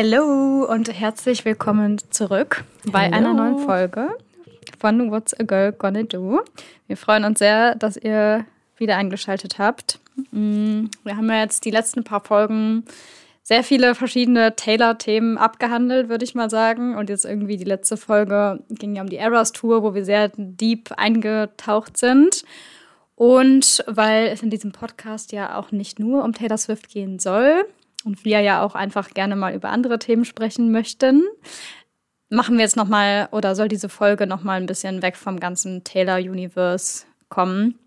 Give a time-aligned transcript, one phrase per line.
[0.00, 3.16] Hallo und herzlich willkommen zurück bei Hello.
[3.16, 4.10] einer neuen Folge
[4.78, 6.40] von What's a Girl Gonna Do.
[6.86, 9.98] Wir freuen uns sehr, dass ihr wieder eingeschaltet habt.
[10.30, 12.84] Mm, Wir haben ja jetzt die letzten paar Folgen
[13.42, 16.96] sehr viele verschiedene Taylor-Themen abgehandelt, würde ich mal sagen.
[16.96, 20.30] Und jetzt irgendwie die letzte Folge ging ja um die Eras Tour, wo wir sehr
[20.36, 22.44] deep eingetaucht sind.
[23.16, 27.64] Und weil es in diesem Podcast ja auch nicht nur um Taylor Swift gehen soll
[28.08, 31.24] und wir ja auch einfach gerne mal über andere Themen sprechen möchten,
[32.30, 35.38] machen wir jetzt noch mal oder soll diese Folge noch mal ein bisschen weg vom
[35.38, 37.78] ganzen Taylor Universe kommen.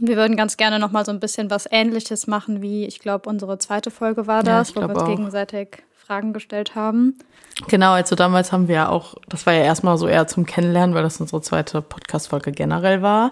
[0.00, 2.98] Und Wir würden ganz gerne noch mal so ein bisschen was Ähnliches machen, wie ich
[2.98, 7.14] glaube unsere zweite Folge war Ja, das, ich wo wir uns gegenseitig Fragen gestellt haben.
[7.68, 10.92] Genau, also damals haben wir ja auch, das war ja erstmal so eher zum Kennenlernen,
[10.92, 13.30] weil das unsere zweite Podcast-Folge generell war,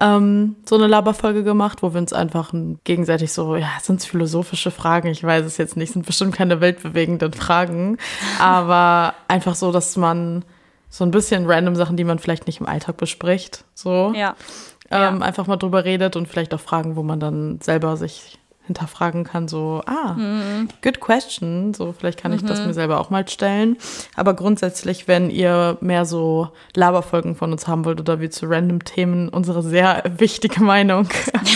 [0.00, 4.72] ähm, so eine Laberfolge gemacht, wo wir uns einfach gegenseitig so, ja, sind es philosophische
[4.72, 7.96] Fragen, ich weiß es jetzt nicht, sind bestimmt keine weltbewegenden Fragen,
[8.40, 10.44] aber einfach so, dass man
[10.90, 14.34] so ein bisschen random Sachen, die man vielleicht nicht im Alltag bespricht, so Ja.
[14.90, 15.24] ähm, Ja.
[15.26, 19.48] einfach mal drüber redet und vielleicht auch Fragen, wo man dann selber sich hinterfragen kann,
[19.48, 20.68] so, ah, Mhm.
[20.82, 23.76] good question, so vielleicht kann ich das mir selber auch mal stellen.
[24.16, 28.84] Aber grundsätzlich, wenn ihr mehr so Laberfolgen von uns haben wollt oder wir zu random
[28.84, 31.08] Themen unsere sehr wichtige Meinung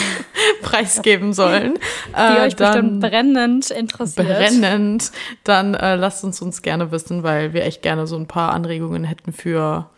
[0.63, 4.27] preisgeben sollen, Die äh, euch bestimmt brennend interessiert.
[4.27, 5.11] brennend,
[5.45, 9.05] dann äh, lasst uns uns gerne wissen, weil wir echt gerne so ein paar Anregungen
[9.05, 9.89] hätten für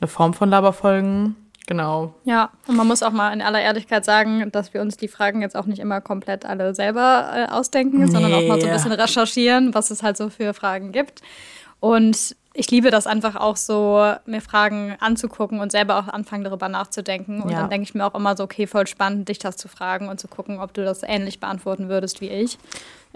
[0.00, 1.36] eine Form von Laberfolgen.
[1.66, 2.12] Genau.
[2.24, 5.42] Ja, und man muss auch mal in aller Ehrlichkeit sagen, dass wir uns die Fragen
[5.42, 8.76] jetzt auch nicht immer komplett alle selber äh, ausdenken, sondern auch mal so ein Nee.
[8.76, 11.22] bisschen recherchieren, was es halt so für Fragen gibt.
[11.78, 16.68] Und ich liebe das einfach auch so, mir Fragen anzugucken und selber auch anfangen, darüber
[16.68, 17.40] nachzudenken.
[17.42, 17.60] Und Ja.
[17.60, 20.20] dann denke ich mir auch immer so, okay, voll spannend, dich das zu fragen und
[20.20, 22.58] zu gucken, ob du das ähnlich beantworten würdest wie ich.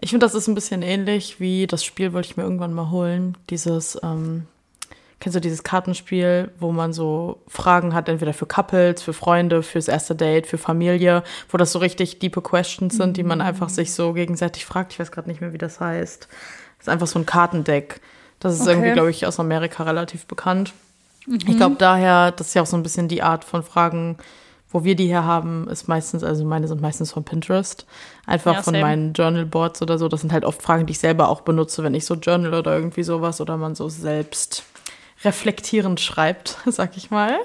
[0.00, 2.90] Ich finde, das ist ein bisschen ähnlich wie das Spiel, wollte ich mir irgendwann mal
[2.90, 3.36] holen.
[3.50, 4.46] Dieses, ähm,
[5.20, 9.88] kennst du dieses Kartenspiel, wo man so Fragen hat, entweder für Couples, für Freunde, fürs
[9.88, 13.94] erste Date, für Familie, wo das so richtig diepe Questions sind, die man einfach sich
[13.94, 14.92] so gegenseitig fragt.
[14.92, 16.28] Ich weiß gerade nicht mehr, wie das heißt.
[16.78, 18.00] Das ist einfach so ein Kartendeck.
[18.40, 18.70] Das ist Okay.
[18.72, 20.74] irgendwie, glaube ich, aus Amerika relativ bekannt.
[21.26, 24.16] Ich glaube daher, das ist ja auch so ein bisschen die Art von Fragen,
[24.70, 27.86] wo wir die her haben, ist meistens, also meine sind meistens von Pinterest.
[28.26, 28.84] Einfach Ja, von same.
[28.84, 30.08] meinen Journal-Boards oder so.
[30.08, 32.74] Das sind halt oft Fragen, die ich selber auch benutze, wenn ich so journal oder
[32.74, 34.64] irgendwie sowas oder man so selbst
[35.24, 37.38] reflektierend schreibt, sag ich mal.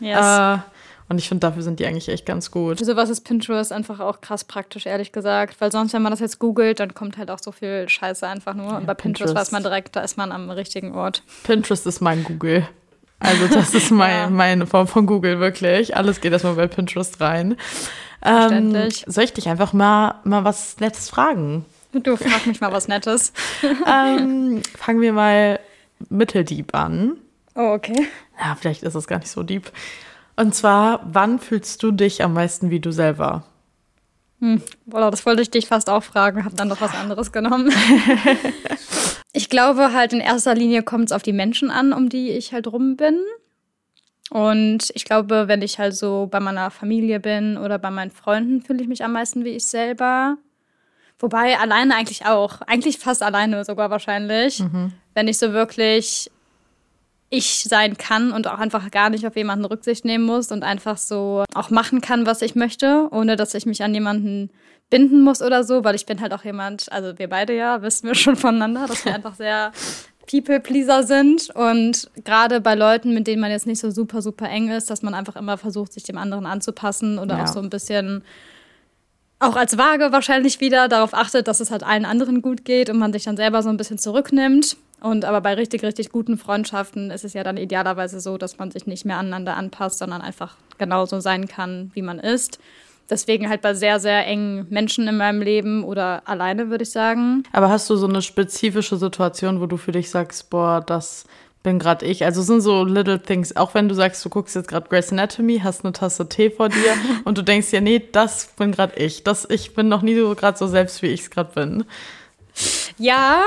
[0.00, 0.58] Yes.
[0.58, 0.58] Äh,
[1.08, 2.78] und ich finde, dafür sind die eigentlich echt ganz gut.
[2.78, 5.60] Für sowas ist Pinterest einfach auch krass praktisch, ehrlich gesagt.
[5.60, 8.54] Weil sonst, wenn man das jetzt googelt, dann kommt halt auch so viel Scheiße einfach
[8.54, 8.76] nur.
[8.76, 9.36] Und bei Pinterest, Pinterest.
[9.36, 11.22] weiß man direkt, da ist man am richtigen Ort.
[11.44, 12.66] Pinterest ist mein Google.
[13.20, 14.30] Also das ist mein, Ja.
[14.30, 15.96] meine Form von Google, wirklich.
[15.96, 17.56] Alles geht erstmal bei Pinterest rein.
[18.24, 21.64] Ähm, soll ich dich einfach mal, mal was Nettes fragen?
[21.92, 23.32] Du frag mich mal was Nettes.
[23.86, 25.60] ähm, fangen wir mal
[26.08, 27.18] mitteldeep an.
[27.54, 28.06] Oh, okay.
[28.38, 29.70] Ja, vielleicht ist es gar nicht so deep.
[30.36, 33.44] Und zwar, wann fühlst du dich am meisten wie du selber?
[34.84, 37.72] Boah, das wollte ich dich fast auch fragen, hab dann doch was anderes genommen.
[39.32, 42.52] ich glaube halt in erster Linie kommt es auf die Menschen an, um die ich
[42.52, 43.18] halt rum bin.
[44.30, 48.60] Und ich glaube, wenn ich halt so bei meiner Familie bin oder bei meinen Freunden,
[48.60, 50.36] fühle ich mich am meisten wie ich selber.
[51.18, 52.60] Wobei alleine eigentlich auch.
[52.62, 54.62] Eigentlich fast alleine sogar wahrscheinlich.
[55.14, 56.30] Wenn ich so wirklich
[57.28, 60.96] ich sein kann und auch einfach gar nicht auf jemanden Rücksicht nehmen muss und einfach
[60.96, 64.50] so auch machen kann, was ich möchte, ohne dass ich mich an jemanden
[64.90, 68.06] binden muss oder so, weil ich bin halt auch jemand, also wir beide ja, wissen
[68.06, 69.72] wir schon voneinander, dass wir einfach sehr
[70.30, 74.68] People-Pleaser sind und gerade bei Leuten, mit denen man jetzt nicht so super, super eng
[74.70, 77.44] ist, dass man einfach immer versucht, sich dem anderen anzupassen oder Ja.
[77.44, 78.22] auch so ein bisschen
[79.38, 82.98] auch als Waage wahrscheinlich wieder darauf achtet, dass es halt allen anderen gut geht und
[82.98, 84.76] man sich dann selber so ein bisschen zurücknimmt.
[85.00, 88.70] Und aber bei richtig, richtig guten Freundschaften ist es ja dann idealerweise so, dass man
[88.70, 92.58] sich nicht mehr aneinander anpasst, sondern einfach genauso sein kann, wie man ist.
[93.08, 97.44] Deswegen halt bei sehr, sehr engen Menschen in meinem Leben oder alleine, würde ich sagen.
[97.52, 101.24] Aber hast du so eine spezifische Situation, wo du für dich sagst, boah, das
[101.66, 102.24] bin gerade ich?
[102.24, 105.58] Also sind so little things, auch wenn du sagst, du guckst jetzt gerade Grey's Anatomy,
[105.58, 109.24] hast eine Tasse Tee vor dir und du denkst ja, nee, das bin gerade ich.
[109.24, 111.84] Das, ich bin noch nie so gerade so selbst, wie ich es gerade bin.
[112.98, 113.42] Ja,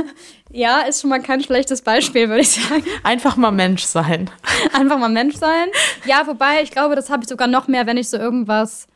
[0.50, 2.84] ja, ist schon mal kein schlechtes Beispiel, würde ich sagen.
[3.04, 4.28] Einfach mal Mensch sein.
[4.74, 5.68] Einfach mal Mensch sein.
[6.04, 8.86] Ja, wobei, ich glaube, das habe ich sogar noch mehr, wenn ich so irgendwas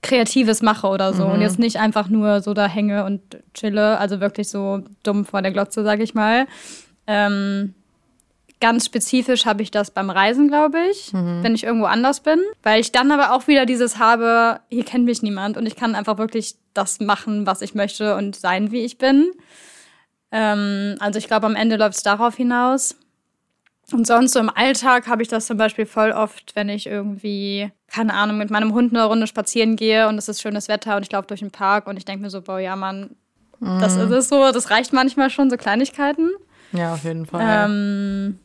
[0.00, 1.26] Kreatives mache oder so.
[1.26, 3.20] Und jetzt nicht einfach nur so da hänge und
[3.52, 6.46] chille, also wirklich so dumm vor der Glotze, sag ich mal.
[7.08, 7.74] Ähm,
[8.62, 12.38] ganz spezifisch habe ich das beim Reisen, glaube ich, wenn ich irgendwo anders bin.
[12.62, 15.96] Weil ich dann aber auch wieder dieses habe, hier kennt mich niemand und ich kann
[15.96, 19.32] einfach wirklich das machen, was ich möchte und sein, wie ich bin.
[20.30, 22.96] Ähm, also ich glaube, am Ende läuft es darauf hinaus.
[23.90, 27.70] Und sonst so im Alltag habe ich das zum Beispiel voll oft, wenn ich irgendwie,
[27.88, 31.02] keine Ahnung, mit meinem Hund eine Runde spazieren gehe und es ist schönes Wetter und
[31.02, 33.16] ich laufe durch den Park und ich denke mir so, boah, ja, Mann,
[33.58, 33.80] mm.
[33.80, 36.30] das ist es so, das reicht manchmal schon, so Kleinigkeiten.
[36.72, 37.66] Ja, auf jeden Fall.
[37.66, 38.38] Ähm,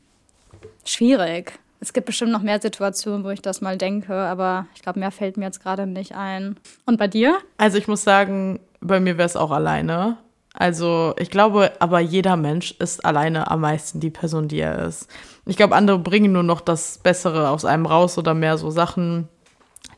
[0.89, 1.60] schwierig.
[1.80, 5.12] Es gibt bestimmt noch mehr Situationen, wo ich das mal denke, aber ich glaube, mehr
[5.12, 6.57] fällt mir jetzt gerade nicht ein.
[6.86, 7.38] Und bei dir?
[7.57, 10.18] Also ich muss sagen, bei mir wäre es auch alleine.
[10.54, 15.07] Also ich glaube, aber jeder Mensch ist alleine am meisten die Person, die er ist.
[15.45, 19.28] Ich glaube, andere bringen nur noch das Bessere aus einem raus oder mehr so Sachen,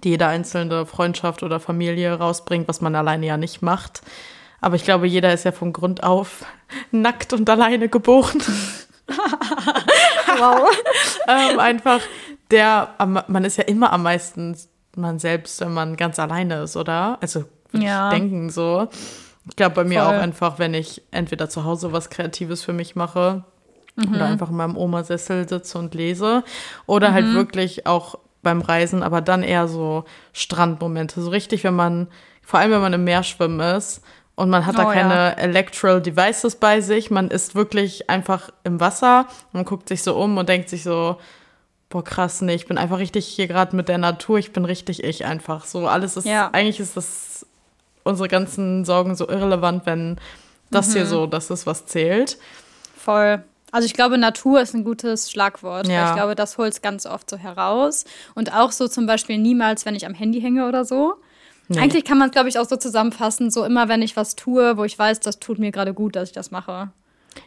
[0.04, 4.02] die jede einzelne Freundschaft oder Familie rausbringt, was man alleine ja nicht macht.
[4.60, 6.46] Aber ich glaube, jeder ist ja von Grund auf
[6.92, 8.44] nackt und alleine geboren.
[10.40, 10.70] wow.
[11.28, 12.02] ähm, einfach
[12.52, 12.96] der,
[13.28, 14.56] man ist ja immer am meisten
[14.96, 17.18] man selbst, wenn man ganz alleine ist, oder?
[17.22, 18.12] Also würde ja.
[18.12, 18.88] ich denken so.
[19.48, 20.16] Ich glaube bei mir Voll.
[20.16, 23.44] auch einfach, wenn ich entweder zu Hause was Kreatives für mich mache
[23.96, 24.16] mhm.
[24.16, 26.44] oder einfach in meinem Omasessel sitze und lese
[26.86, 27.30] oder halt mhm.
[27.30, 31.22] halt wirklich auch beim Reisen, aber dann eher so Strandmomente.
[31.22, 32.08] So richtig, wenn man,
[32.42, 34.02] vor allem wenn man im Meer schwimmen ist
[34.40, 35.30] und man hat da oh, keine ja.
[35.32, 40.38] Electoral Devices bei sich, man ist wirklich einfach im Wasser und guckt sich so um
[40.38, 41.18] und denkt sich so,
[41.90, 45.04] boah krass, nee, ich bin einfach richtig hier gerade mit der Natur, ich bin richtig
[45.04, 45.66] ich einfach.
[45.66, 46.52] So alles ist, ja.
[46.54, 47.46] eigentlich ist das
[48.04, 50.18] unsere ganzen Sorgen so irrelevant, wenn
[50.72, 50.94] das mhm.
[50.94, 52.38] hier so das ist, was zählt.
[52.96, 53.44] Voll.
[53.72, 55.90] Also ich glaube, Natur ist ein gutes Schlagwort.
[55.90, 56.12] Ja.
[56.12, 58.06] Ich glaube, das holt es ganz oft so heraus.
[58.36, 61.16] Und auch so zum Beispiel niemals, wenn ich am Handy hänge oder so.
[61.70, 61.80] Nee.
[61.80, 64.76] Eigentlich kann man es, glaube ich, auch so zusammenfassen, so immer, wenn ich was tue,
[64.76, 66.90] wo ich weiß, das tut mir gerade gut, dass ich das mache.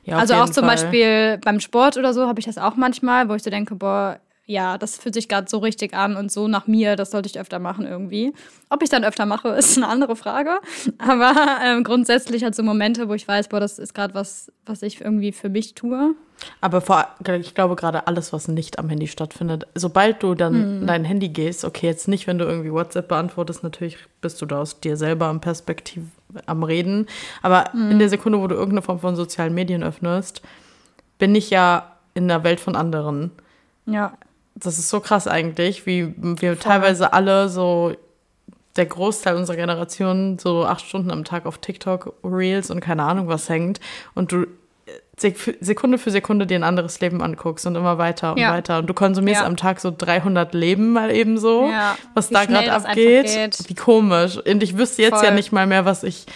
[0.04, 0.76] Ja, also auch zum Fall.
[0.76, 4.20] Beispiel beim Sport oder so habe ich das auch manchmal, wo ich so denke, boah,
[4.46, 7.38] ja, das fühlt sich gerade so richtig an und so nach mir, das sollte ich
[7.38, 8.34] öfter machen irgendwie.
[8.70, 10.58] Ob ich dann öfter mache, ist eine andere Frage.
[10.98, 11.34] Aber
[11.64, 15.00] ähm, grundsätzlich halt so Momente, wo ich weiß, boah, das ist gerade was, was ich
[15.00, 16.14] irgendwie für mich tue.
[16.60, 17.06] Aber vor,
[17.38, 20.86] ich glaube gerade alles, was nicht am Handy stattfindet, sobald du dann mhm.
[20.88, 24.60] dein Handy gehst, okay, jetzt nicht, wenn du irgendwie WhatsApp beantwortest, natürlich bist du da
[24.60, 26.02] aus dir selber am Perspektiv
[26.46, 27.06] am Reden.
[27.42, 27.92] Aber mhm.
[27.92, 30.42] in der Sekunde, wo du irgendeine Form von sozialen Medien öffnest,
[31.18, 33.30] bin ich ja in der Welt von anderen.
[33.86, 34.14] Ja
[34.54, 36.56] das ist so krass eigentlich, wie wir Voll.
[36.56, 37.94] teilweise alle so
[38.76, 43.28] der Großteil unserer Generation so acht Stunden am Tag auf TikTok, Reels und keine Ahnung
[43.28, 43.80] was hängt
[44.14, 44.46] und du
[45.16, 48.52] Sekunde für Sekunde dir ein anderes Leben anguckst und immer weiter und ja.
[48.52, 48.78] weiter.
[48.78, 49.46] Und du konsumierst ja.
[49.46, 51.96] am Tag so 300 Leben mal eben so, ja.
[52.14, 53.58] was Wie da gerade abgeht.
[53.68, 54.38] Wie komisch.
[54.38, 55.24] Und ich wüsste jetzt Voll.
[55.26, 56.26] ja nicht mal mehr, was ich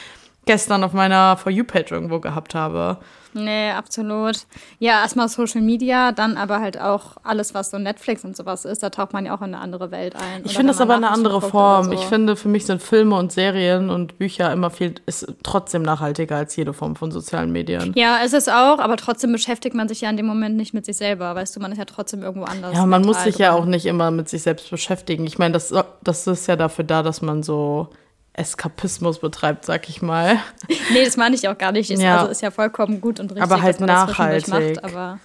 [0.45, 2.99] gestern auf meiner For You-Page irgendwo gehabt habe.
[3.37, 4.47] Nee, absolut.
[4.79, 8.83] Ja, erstmal Social Media, dann aber halt auch alles, was so Netflix und sowas ist,
[8.83, 10.43] da taucht man ja auch in eine andere Welt ein.
[10.45, 11.85] Ich finde das aber eine andere Form.
[11.85, 11.93] So.
[11.93, 16.37] Ich finde, für mich sind Filme und Serien und Bücher immer viel, ist trotzdem nachhaltiger
[16.37, 17.93] als jede Form von sozialen Medien.
[17.95, 20.87] Ja, ist es auch, aber trotzdem beschäftigt man sich ja in dem Moment nicht mit
[20.87, 21.35] sich selber.
[21.35, 22.75] Weißt du, man ist ja trotzdem irgendwo anders.
[22.75, 25.27] Ja, man muss sich ja auch nicht immer mit sich selbst beschäftigen.
[25.27, 27.89] Ich meine, das, das ist ja dafür da, dass man so
[28.37, 30.39] Eskapismus betreibt, sag ich mal.
[30.93, 31.91] Nee, das meine ich auch gar nicht.
[31.91, 32.19] Ist, ja.
[32.19, 34.49] Also ist ja vollkommen gut und richtig, aber halt nachhaltig.
[34.49, 35.19] Macht, aber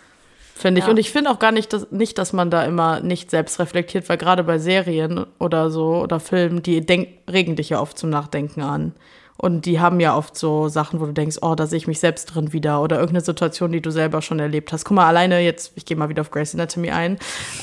[0.55, 0.85] finde ich.
[0.85, 0.91] Ja.
[0.91, 4.09] Und ich finde auch gar nicht dass, nicht, dass man da immer nicht selbst reflektiert,
[4.09, 8.09] weil gerade bei Serien oder so oder Filmen, die denk, regen dich ja oft zum
[8.09, 8.93] Nachdenken an.
[9.41, 11.99] Und die haben ja oft so Sachen, wo du denkst, oh, da sehe ich mich
[11.99, 12.79] selbst drin wieder.
[12.79, 14.85] Oder irgendeine Situation, die du selber schon erlebt hast.
[14.85, 17.17] Guck mal, alleine jetzt, ich gehe mal wieder auf Grace Anatomy ein,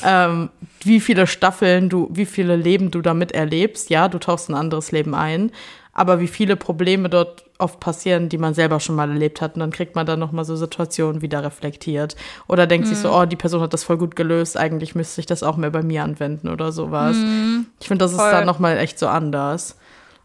[0.05, 0.49] ähm,
[0.81, 3.89] wie viele Staffeln du, wie viele Leben du damit erlebst.
[3.89, 5.53] Ja, du tauchst ein anderes Leben ein.
[5.93, 9.55] Aber wie viele Probleme dort oft passieren, die man selber schon mal erlebt hat.
[9.55, 12.17] Und dann kriegt man dann nochmal so Situationen wieder reflektiert.
[12.49, 12.89] Oder denkt mhm.
[12.89, 13.15] sich so, mhm.
[13.15, 15.81] oh, die Person hat das voll gut gelöst, eigentlich müsste ich das auch mehr bei
[15.81, 17.15] mir anwenden oder sowas.
[17.15, 17.67] Mhm.
[17.79, 18.25] Ich finde, das voll.
[18.25, 19.77] ist dann nochmal echt so anders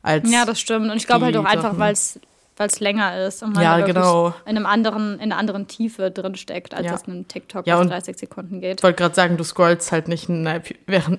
[0.05, 0.31] als.
[0.31, 0.91] Ja, das stimmt.
[0.91, 2.21] Und ich glaube halt auch einfach, weil es
[2.57, 4.29] weil es länger ist und man ja, genau.
[4.47, 6.95] in einem anderen, in einer anderen Tiefe drin steckt, als ja.
[6.95, 8.79] es in einem TikTok ja, 30 Sekunden geht.
[8.79, 10.63] Ich wollte gerade sagen, du scrollst halt nicht in einer,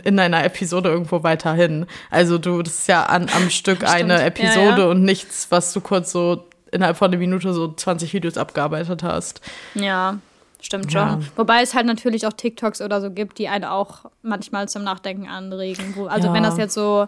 [0.03, 1.87] in einer Episode irgendwo weiter hin.
[2.09, 5.81] Also du, das ist ja an, am Stück eine Episode ja, und nichts, was du
[5.81, 9.41] kurz so innerhalb von einer Minute so 20 Videos abgearbeitet hast.
[9.73, 10.19] Ja.
[10.61, 11.01] Stimmt schon.
[11.01, 11.19] Ja.
[11.35, 15.27] Wobei es halt natürlich auch TikToks oder so gibt, die einen auch manchmal zum Nachdenken
[15.27, 15.93] anregen.
[16.07, 17.07] Also wenn das jetzt so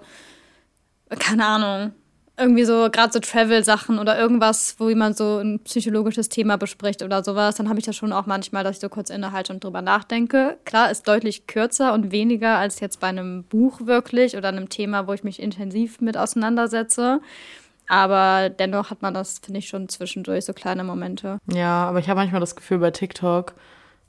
[1.09, 1.93] keine Ahnung,
[2.39, 7.23] irgendwie so gerade so Travel-Sachen oder irgendwas, wo jemand so ein psychologisches Thema bespricht oder
[7.23, 9.81] sowas, dann habe ich das schon auch manchmal, dass ich so kurz innehalte und drüber
[9.81, 10.57] nachdenke.
[10.63, 15.07] Klar, ist deutlich kürzer und weniger als jetzt bei einem Buch wirklich oder einem Thema,
[15.07, 17.21] wo ich mich intensiv mit auseinandersetze.
[17.87, 21.39] Aber dennoch hat man das, finde ich, schon zwischendurch so kleine Momente.
[21.51, 23.53] Ja, aber ich habe manchmal das Gefühl bei TikTok,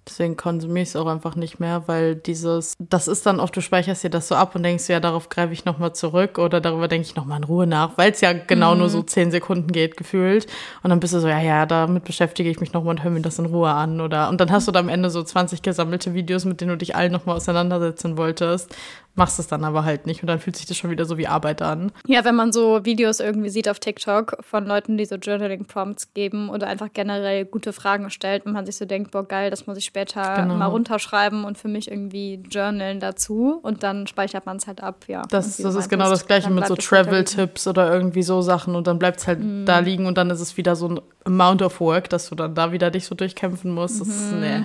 [0.08, 3.60] Deswegen konsumiere ich es auch einfach nicht mehr, weil dieses, das ist dann oft, du
[3.60, 6.88] speicherst dir das so ab und denkst, ja, darauf greife ich nochmal zurück oder darüber
[6.88, 8.80] denke ich nochmal in Ruhe nach, weil es ja genau mhm.
[8.80, 10.46] nur so zehn Sekunden geht, gefühlt.
[10.82, 13.20] Und dann bist du so, ja, ja, damit beschäftige ich mich nochmal und höre mir
[13.20, 14.00] das in Ruhe an.
[14.00, 16.76] Oder und dann hast du da am Ende so 20 gesammelte Videos, mit denen du
[16.76, 18.74] dich allen nochmal auseinandersetzen wolltest
[19.18, 21.26] machst es dann aber halt nicht und dann fühlt sich das schon wieder so wie
[21.26, 21.92] Arbeit an.
[22.06, 26.48] Ja, wenn man so Videos irgendwie sieht auf TikTok von Leuten, die so Journaling-Prompts geben
[26.48, 29.76] oder einfach generell gute Fragen stellt und man sich so denkt, boah, geil, das muss
[29.76, 30.54] ich später genau.
[30.54, 35.04] mal runterschreiben und für mich irgendwie journalen dazu und dann speichert man es halt ab,
[35.08, 35.22] ja.
[35.28, 38.98] Das, das ist genau das gleiche mit so Travel-Tipps oder irgendwie so Sachen und dann
[38.98, 39.66] bleibt es halt mm.
[39.66, 42.54] da liegen und dann ist es wieder so ein Amount of Work, dass du dann
[42.54, 44.00] da wieder dich so durchkämpfen musst.
[44.00, 44.40] Das ist, mhm.
[44.40, 44.64] nee.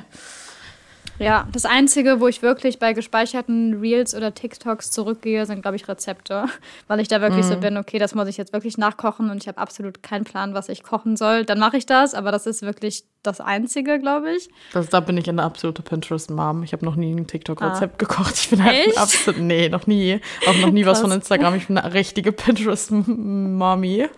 [1.24, 5.88] Ja, das Einzige, wo ich wirklich bei gespeicherten Reels oder TikToks zurückgehe, sind, glaube ich,
[5.88, 6.46] Rezepte.
[6.88, 7.50] Weil ich da wirklich mhm.
[7.50, 10.54] so bin, okay, das muss ich jetzt wirklich nachkochen und ich habe absolut keinen Plan,
[10.54, 11.46] was ich kochen soll.
[11.46, 14.50] Dann mache ich das, aber das ist wirklich das Einzige, glaube ich.
[14.74, 16.64] Das, da bin ich eine absolute Pinterest-Mom.
[16.64, 17.98] Ich habe noch nie ein TikTok-Rezept ah.
[17.98, 18.36] gekocht.
[18.36, 20.20] Ich bin halt absolut, nee, noch nie.
[20.48, 21.56] Auch noch nie was von Instagram.
[21.56, 24.10] Ich bin eine richtige Pinterest-Mommy.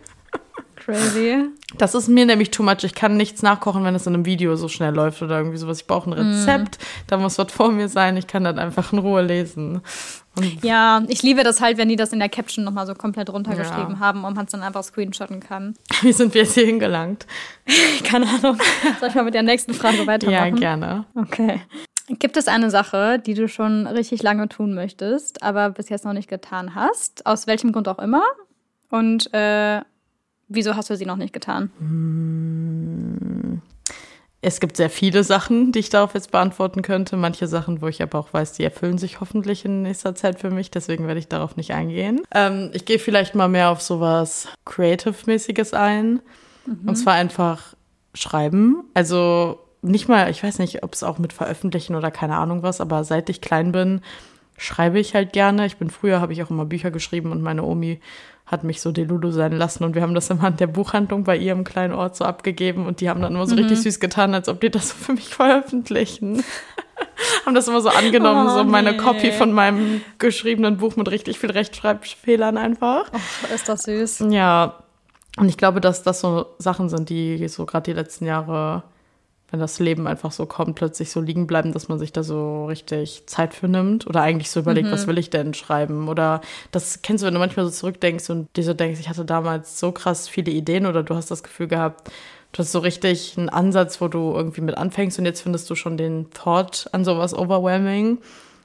[0.75, 1.45] Crazy.
[1.77, 2.83] Das ist mir nämlich too much.
[2.83, 5.81] Ich kann nichts nachkochen, wenn es in einem Video so schnell läuft oder irgendwie sowas.
[5.81, 6.31] Ich brauche ein mm.
[6.31, 6.83] Rezept, mm.
[7.07, 8.17] da muss was vor mir sein.
[8.17, 9.81] Ich kann dann einfach in Ruhe lesen.
[10.37, 13.29] Und ja, ich liebe das halt, wenn die das in der Caption nochmal so komplett
[13.29, 13.99] runtergeschrieben ja.
[13.99, 15.75] haben und man es dann einfach screenshotten kann.
[16.01, 17.25] Wie sind wir jetzt hier hingelangt?
[18.03, 18.57] Keine Ahnung.
[18.99, 20.55] Soll ich mal mit der nächsten Frage weitermachen?
[20.55, 21.05] Ja, gerne.
[21.15, 21.61] Okay.
[22.07, 26.13] Gibt es eine Sache, die du schon richtig lange tun möchtest, aber bis jetzt noch
[26.13, 27.25] nicht getan hast?
[27.25, 28.21] Aus welchem Grund auch immer?
[28.91, 29.81] Und äh,
[30.47, 31.71] Wieso hast du sie noch nicht getan?
[31.79, 33.61] Hm.
[34.41, 37.17] Es gibt sehr viele Sachen, die ich darauf jetzt beantworten könnte.
[37.17, 40.51] Manche Sachen, wo ich aber auch weiß, die erfüllen sich hoffentlich in nächster Zeit für
[40.51, 40.69] mich.
[40.69, 42.21] Deswegen werde ich darauf nicht eingehen.
[42.31, 46.21] Ähm, ich gehe vielleicht mal mehr auf sowas Creative-mäßiges ein.
[46.67, 46.89] Mhm.
[46.89, 47.73] Und zwar einfach
[48.13, 48.83] schreiben.
[48.93, 52.81] Also nicht mal, ich weiß nicht, ob es auch mit Veröffentlichen oder keine Ahnung was,
[52.81, 54.01] aber seit ich klein bin,
[54.57, 55.65] schreibe ich halt gerne.
[55.65, 57.99] Ich bin früher, habe ich auch immer Bücher geschrieben und meine Omi
[58.45, 61.35] hat mich so Delulu sein lassen und wir haben das immer an der Buchhandlung bei
[61.35, 63.61] ihrem kleinen Ort so abgegeben und die haben dann immer so mhm.
[63.61, 66.43] richtig süß getan, als ob die das so für mich veröffentlichen.
[67.45, 68.97] haben das immer so angenommen, oh, so meine nee.
[68.97, 73.11] Copy von meinem geschriebenen Buch mit richtig viel Rechtschreibfehlern einfach.
[73.11, 74.25] Och, ist das süß.
[74.29, 74.75] Ja,
[75.37, 78.83] und ich glaube, dass das so Sachen sind, die so gerade die letzten Jahre
[79.51, 82.65] wenn das Leben einfach so kommt, plötzlich so liegen bleiben, dass man sich da so
[82.65, 84.91] richtig Zeit für nimmt oder eigentlich so überlegt, mhm.
[84.91, 86.07] was will ich denn schreiben?
[86.07, 89.23] Oder das kennst du, wenn du manchmal so zurückdenkst und dir so denkst, ich hatte
[89.23, 92.09] damals so krass viele Ideen oder du hast das Gefühl gehabt,
[92.53, 95.75] du hast so richtig einen Ansatz, wo du irgendwie mit anfängst und jetzt findest du
[95.75, 98.17] schon den Thought an sowas overwhelming,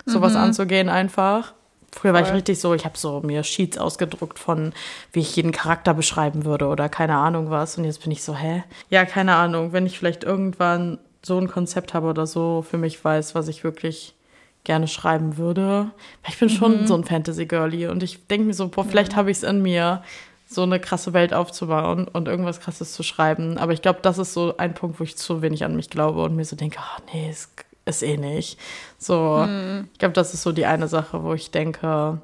[0.07, 0.39] sowas mhm.
[0.39, 1.53] anzugehen einfach.
[1.93, 4.73] Früher war ich richtig so, ich habe so mir Sheets ausgedruckt von,
[5.13, 7.77] wie ich jeden Charakter beschreiben würde oder keine Ahnung was.
[7.79, 8.63] Und jetzt bin ich so, hä?
[8.91, 9.73] Ja, keine Ahnung.
[9.73, 13.65] Wenn ich vielleicht irgendwann so ein Konzept habe oder so für mich weiß, was ich
[13.65, 14.15] wirklich
[14.65, 15.91] gerne schreiben würde.
[16.23, 16.87] Weil ich bin schon mhm.
[16.87, 19.19] so ein Fantasy-Girlie und ich denke mir so, boah, vielleicht ja.
[19.19, 20.03] habe ich es in mir,
[20.51, 23.57] so eine krasse Welt aufzubauen und irgendwas krasses zu schreiben.
[23.57, 26.25] Aber ich glaube, das ist so ein Punkt, wo ich zu wenig an mich glaube
[26.25, 27.51] und mir so denke, ach nee, es
[27.91, 28.59] ist eh nicht.
[28.99, 29.89] So, hm.
[29.93, 32.21] ich glaube, das ist so die eine Sache, wo ich denke,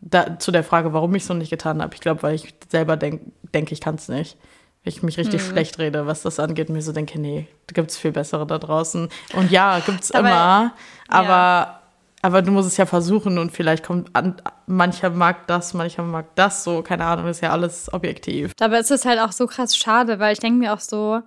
[0.00, 1.94] da, zu der Frage, warum ich es noch nicht getan habe.
[1.94, 4.36] Ich glaube, weil ich selber denke, denk, ich kann es nicht.
[4.84, 5.50] Ich mich richtig hm.
[5.50, 8.46] schlecht rede, was das angeht, und mir so denke, nee, da gibt es viel bessere
[8.46, 9.08] da draußen.
[9.34, 10.72] Und ja, gibt es immer,
[11.06, 11.80] aber, ja.
[12.22, 16.34] aber du musst es ja versuchen und vielleicht kommt an, mancher mag das, mancher mag
[16.34, 18.54] das so, keine Ahnung, ist ja alles objektiv.
[18.56, 21.22] Dabei ist es halt auch so krass schade, weil ich denke mir auch so,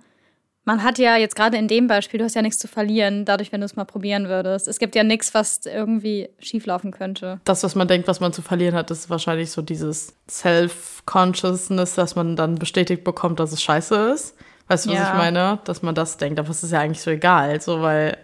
[0.66, 3.52] man hat ja jetzt gerade in dem Beispiel, du hast ja nichts zu verlieren, dadurch,
[3.52, 4.66] wenn du es mal probieren würdest.
[4.66, 7.40] Es gibt ja nichts, was irgendwie schieflaufen könnte.
[7.44, 12.16] Das, was man denkt, was man zu verlieren hat, ist wahrscheinlich so dieses Self-Consciousness, dass
[12.16, 14.34] man dann bestätigt bekommt, dass es scheiße ist.
[14.66, 15.12] Weißt du, was ja.
[15.12, 15.60] ich meine?
[15.64, 18.18] Dass man das denkt, aber es ist ja eigentlich so egal, so weil.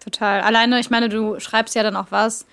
[0.00, 0.42] Total.
[0.42, 2.44] Alleine, ich meine, du schreibst ja dann auch was,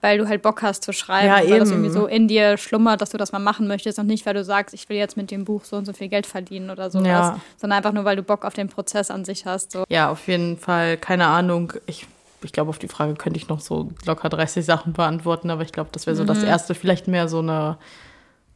[0.00, 1.58] weil du halt Bock hast zu schreiben, ja, weil eben.
[1.58, 4.34] das irgendwie so in dir schlummert, dass du das mal machen möchtest und nicht, weil
[4.34, 6.90] du sagst, ich will jetzt mit dem Buch so und so viel Geld verdienen oder
[6.90, 7.40] sowas, ja.
[7.56, 9.72] sondern einfach nur, weil du Bock auf den Prozess an sich hast.
[9.72, 9.84] So.
[9.88, 11.72] Ja, auf jeden Fall, keine Ahnung.
[11.86, 12.06] Ich,
[12.42, 15.72] ich glaube, auf die Frage könnte ich noch so locker 30 Sachen beantworten, aber ich
[15.72, 16.28] glaube, das wäre so mhm.
[16.28, 16.74] das Erste.
[16.74, 17.78] Vielleicht mehr so eine,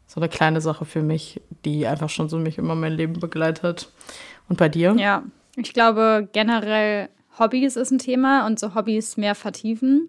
[0.07, 3.91] so eine kleine Sache für mich, die einfach schon so mich immer mein Leben begleitet.
[4.49, 4.95] Und bei dir?
[4.97, 5.25] Ja,
[5.57, 7.09] ich glaube generell
[7.39, 10.09] Hobbys ist ein Thema und so Hobbys mehr vertiefen.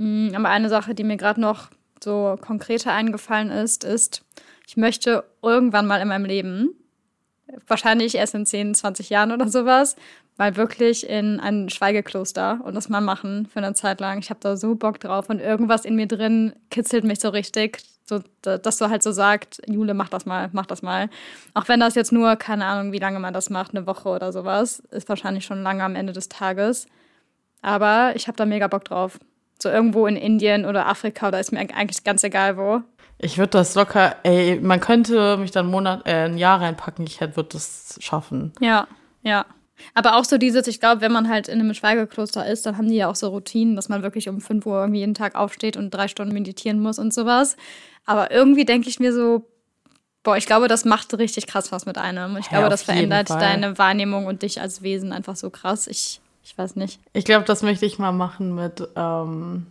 [0.00, 1.68] Mm, aber eine Sache, die mir gerade noch
[2.02, 4.22] so konkreter eingefallen ist, ist,
[4.66, 6.70] ich möchte irgendwann mal in meinem Leben,
[7.66, 9.96] wahrscheinlich erst in 10, 20 Jahren oder sowas,
[10.38, 14.20] mal wirklich in ein Schweigekloster und das mal machen für eine Zeit lang.
[14.20, 17.82] Ich habe da so Bock drauf und irgendwas in mir drin kitzelt mich so richtig,
[18.08, 21.10] So, dass du halt so sagst, Jule, mach das mal, mach das mal.
[21.52, 24.32] Auch wenn das jetzt nur, keine Ahnung, wie lange man das macht, eine Woche oder
[24.32, 26.86] sowas, ist wahrscheinlich schon lange am Ende des Tages.
[27.62, 29.18] Aber ich habe da mega Bock drauf.
[29.62, 32.82] So irgendwo in Indien oder Afrika oder ist mir eigentlich ganz egal wo.
[33.18, 37.20] Ich würde das locker, ey, man könnte mich dann Monat, äh, ein Jahr reinpacken, ich
[37.20, 38.52] würde das schaffen.
[38.60, 38.88] Ja,
[39.22, 39.44] ja.
[39.94, 42.88] Aber auch so dieses, ich glaube, wenn man halt in einem Schweigekloster ist, dann haben
[42.88, 45.76] die ja auch so Routinen, dass man wirklich um 5 Uhr irgendwie jeden Tag aufsteht
[45.76, 47.56] und drei Stunden meditieren muss und sowas.
[48.06, 49.46] Aber irgendwie denke ich mir so,
[50.22, 52.36] boah, ich glaube, das macht richtig krass was mit einem.
[52.36, 55.86] Ich ja, glaube, das verändert deine Wahrnehmung und dich als Wesen einfach so krass.
[55.86, 57.00] Ich, ich weiß nicht.
[57.12, 59.66] Ich glaube, das möchte ich mal machen mit, ähm,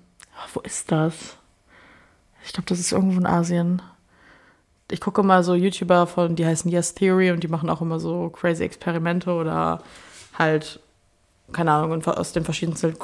[0.53, 1.37] wo ist das?
[2.45, 3.81] Ich glaube, das ist irgendwo in Asien
[4.91, 7.99] ich gucke immer so YouTuber von, die heißen Yes Theory und die machen auch immer
[7.99, 9.81] so crazy Experimente oder
[10.37, 10.79] halt,
[11.51, 12.95] keine Ahnung, aus den verschiedensten,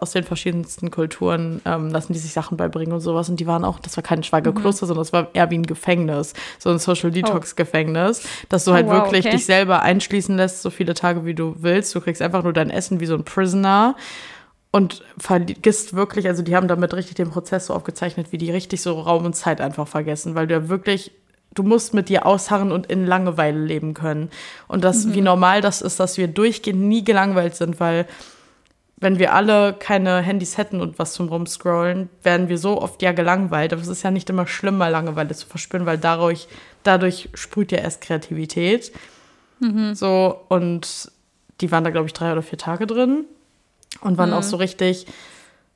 [0.00, 3.28] aus den verschiedensten Kulturen ähm, lassen die sich Sachen beibringen und sowas.
[3.28, 4.88] Und die waren auch, das war kein Schweigekloster, mhm.
[4.88, 7.12] sondern das war eher wie ein Gefängnis, so ein Social oh.
[7.12, 9.36] Detox-Gefängnis, dass du halt oh, wow, wirklich okay.
[9.36, 11.94] dich selber einschließen lässt, so viele Tage wie du willst.
[11.94, 13.96] Du kriegst einfach nur dein Essen wie so ein Prisoner
[14.72, 18.80] und vergisst wirklich, also die haben damit richtig den Prozess so aufgezeichnet, wie die richtig
[18.80, 21.12] so Raum und Zeit einfach vergessen, weil du ja wirklich,
[21.54, 24.30] du musst mit dir ausharren und in Langeweile leben können.
[24.68, 25.14] Und das, mhm.
[25.14, 28.06] wie normal das ist, dass wir durchgehend nie gelangweilt sind, weil
[28.96, 33.10] wenn wir alle keine Handys hätten und was zum Rumscrollen, werden wir so oft ja
[33.10, 33.72] gelangweilt.
[33.72, 36.46] Aber es ist ja nicht immer schlimm, mal Langeweile zu verspüren, weil dadurch,
[36.84, 38.92] dadurch sprüht ja erst Kreativität.
[39.58, 39.94] Mhm.
[39.96, 41.10] So, und
[41.60, 43.24] die waren da, glaube ich, drei oder vier Tage drin.
[44.00, 44.36] Und waren mhm.
[44.36, 45.06] auch so richtig,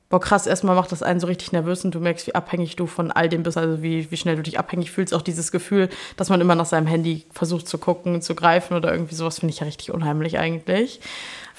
[0.09, 2.87] boah, krass, erstmal macht das einen so richtig nervös und du merkst, wie abhängig du
[2.87, 5.13] von all dem bist, also wie, wie schnell du dich abhängig fühlst.
[5.13, 8.91] Auch dieses Gefühl, dass man immer nach seinem Handy versucht zu gucken, zu greifen oder
[8.91, 11.01] irgendwie sowas, finde ich ja richtig unheimlich eigentlich.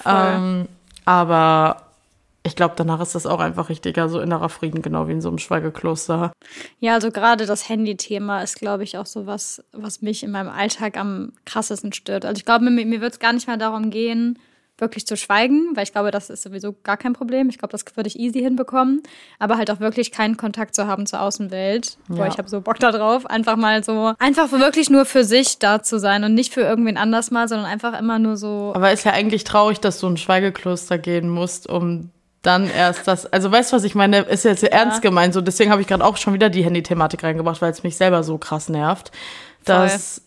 [0.05, 0.67] Ähm,
[1.05, 1.89] aber
[2.43, 5.29] ich glaube, danach ist das auch einfach richtiger, so innerer Frieden, genau wie in so
[5.29, 6.31] einem Schweigekloster.
[6.79, 10.49] Ja, also gerade das Handy-Thema ist, glaube ich, auch so was, was mich in meinem
[10.49, 12.25] Alltag am krassesten stört.
[12.25, 14.39] Also ich glaube, mir, mir wird es gar nicht mehr darum gehen,
[14.81, 17.49] wirklich zu schweigen, weil ich glaube, das ist sowieso gar kein Problem.
[17.49, 19.01] Ich glaube, das würde ich easy hinbekommen.
[19.39, 21.97] Aber halt auch wirklich keinen Kontakt zu haben zur Außenwelt.
[22.09, 22.15] Ja.
[22.15, 23.25] Boah, ich habe so Bock da drauf.
[23.25, 26.97] Einfach mal so, einfach wirklich nur für sich da zu sein und nicht für irgendwen
[26.97, 28.71] anders mal, sondern einfach immer nur so.
[28.75, 32.11] Aber ist ja eigentlich traurig, dass du in ein Schweigekloster gehen musst, um
[32.41, 34.69] dann erst das, also weißt du, was ich meine, ist jetzt ja.
[34.69, 37.83] ernst gemeint, so deswegen habe ich gerade auch schon wieder die Handy-Thematik reingebracht, weil es
[37.83, 39.11] mich selber so krass nervt,
[39.65, 40.21] dass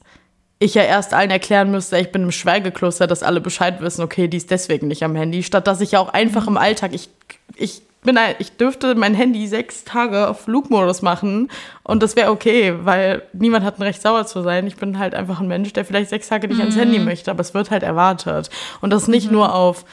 [0.62, 4.28] ich ja erst allen erklären müsste, ich bin im Schweigekloster, dass alle Bescheid wissen, okay,
[4.28, 7.08] die ist deswegen nicht am Handy, statt dass ich ja auch einfach im Alltag, ich,
[7.56, 11.48] ich bin ich dürfte mein Handy sechs Tage auf Flugmodus machen
[11.84, 14.66] und das wäre okay, weil niemand hat ein Recht sauer zu sein.
[14.66, 16.62] Ich bin halt einfach ein Mensch, der vielleicht sechs Tage nicht mhm.
[16.62, 18.50] ans Handy möchte, aber es wird halt erwartet.
[18.80, 19.34] Und das nicht mhm.
[19.34, 19.84] nur auf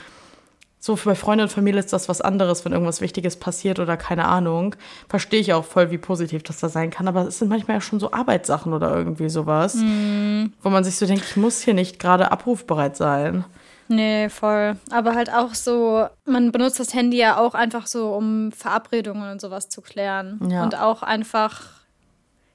[0.82, 4.26] so bei Freunden und Familie ist das was anderes, wenn irgendwas Wichtiges passiert oder keine
[4.26, 4.76] Ahnung.
[5.10, 7.08] Verstehe ich auch voll, wie positiv das da sein kann.
[7.10, 10.46] Aber es sind manchmal ja schon so Arbeitssachen oder irgendwie sowas, mm.
[10.62, 13.44] wo man sich so denkt, ich muss hier nicht gerade abrufbereit sein.
[13.90, 14.78] Nee, voll.
[14.92, 19.42] Aber halt auch so, man benutzt das Handy ja auch einfach so, um Verabredungen und
[19.42, 20.40] sowas zu klären.
[20.50, 20.64] Ja.
[20.64, 21.79] Und auch einfach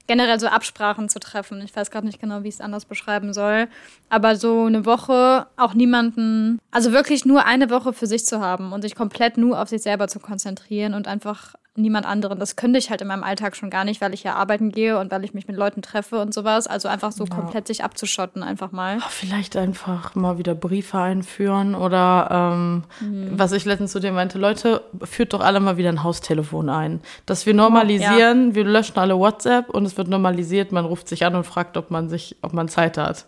[0.07, 1.61] generell so Absprachen zu treffen.
[1.62, 3.69] Ich weiß gerade nicht genau, wie ich es anders beschreiben soll.
[4.09, 8.73] Aber so eine Woche auch niemanden, also wirklich nur eine Woche für sich zu haben
[8.73, 12.39] und sich komplett nur auf sich selber zu konzentrieren und einfach niemand anderen.
[12.39, 14.99] Das könnte ich halt in meinem Alltag schon gar nicht, weil ich ja arbeiten gehe
[14.99, 16.67] und weil ich mich mit Leuten treffe und sowas.
[16.67, 17.35] Also einfach so ja.
[17.35, 18.99] komplett sich abzuschotten, einfach mal.
[19.09, 23.33] Vielleicht einfach mal wieder Briefe einführen oder ähm, mhm.
[23.39, 27.01] was ich letztens zu dir meinte, Leute, führt doch alle mal wieder ein Haustelefon ein.
[27.27, 28.55] Dass wir normalisieren, ja.
[28.55, 31.91] wir löschen alle WhatsApp und es wird normalisiert, man ruft sich an und fragt, ob
[31.91, 33.27] man sich, ob man Zeit hat.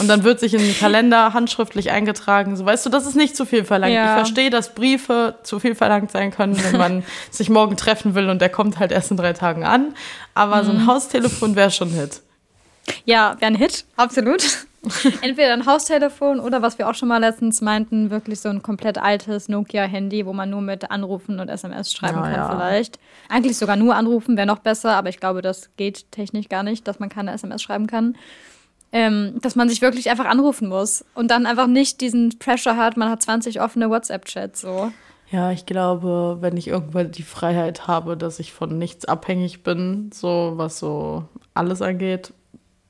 [0.00, 2.56] Und dann wird sich in den Kalender handschriftlich eingetragen.
[2.56, 3.92] So weißt du, das ist nicht zu viel verlangt.
[3.92, 4.06] Ja.
[4.06, 8.14] Ich verstehe, dass Briefe zu viel verlangt sein können, wenn man sich morgen morgen treffen
[8.14, 9.94] will und der kommt halt erst in drei Tagen an.
[10.34, 10.66] Aber mhm.
[10.66, 10.86] so ein mhm.
[10.86, 12.22] Haustelefon wäre schon ein Hit.
[13.04, 14.44] Ja, wäre ein Hit, absolut.
[15.22, 18.98] Entweder ein Haustelefon oder was wir auch schon mal letztens meinten, wirklich so ein komplett
[18.98, 22.50] altes Nokia-Handy, wo man nur mit Anrufen und SMS schreiben ja, kann ja.
[22.50, 22.98] vielleicht.
[23.30, 26.86] Eigentlich sogar nur anrufen wäre noch besser, aber ich glaube, das geht technisch gar nicht,
[26.86, 28.16] dass man keine SMS schreiben kann.
[28.92, 32.96] Ähm, dass man sich wirklich einfach anrufen muss und dann einfach nicht diesen Pressure hat,
[32.96, 34.92] man hat 20 offene WhatsApp-Chats so.
[35.30, 40.10] Ja, ich glaube, wenn ich irgendwann die Freiheit habe, dass ich von nichts abhängig bin,
[40.12, 42.32] so was so alles angeht,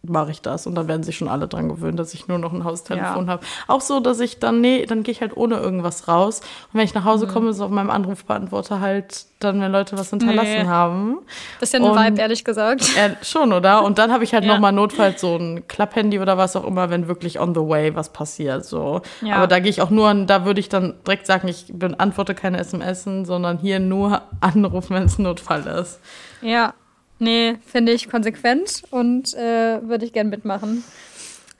[0.06, 0.66] mache ich das.
[0.66, 3.32] Und dann werden sich schon alle dran gewöhnen, dass ich nur noch ein Haustelefon ja.
[3.32, 3.44] habe.
[3.66, 6.40] Auch so, dass ich dann, nee, dann gehe ich halt ohne irgendwas raus.
[6.40, 7.30] Und wenn ich nach Hause mhm.
[7.30, 10.66] komme, ist auf meinem Anrufbeantworter halt dann, wenn Leute was hinterlassen nee.
[10.66, 11.18] haben.
[11.60, 12.96] Bisschen ein Vibe, ehrlich gesagt.
[12.96, 13.84] Ja, schon, oder?
[13.84, 14.52] Und dann habe ich halt ja.
[14.52, 18.12] nochmal notfalls so ein Klapphandy oder was auch immer, wenn wirklich on the way was
[18.12, 18.64] passiert.
[18.64, 19.02] So.
[19.22, 19.36] Ja.
[19.36, 22.58] Aber da gehe ich auch nur, da würde ich dann direkt sagen, ich antworte keine
[22.58, 26.00] SMS, sondern hier nur anrufen, wenn es Notfall ist.
[26.40, 26.74] Ja,
[27.18, 30.84] Nee, finde ich konsequent und äh, würde ich gern mitmachen.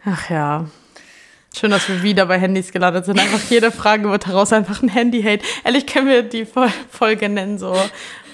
[0.04, 0.66] Ach ja.
[1.56, 3.18] Schön, dass wir wieder bei Handys gelandet sind.
[3.20, 5.44] Einfach jede Frage wird daraus einfach ein Handy-Hate.
[5.62, 6.46] Ehrlich können wir die
[6.90, 7.76] Folge nennen so.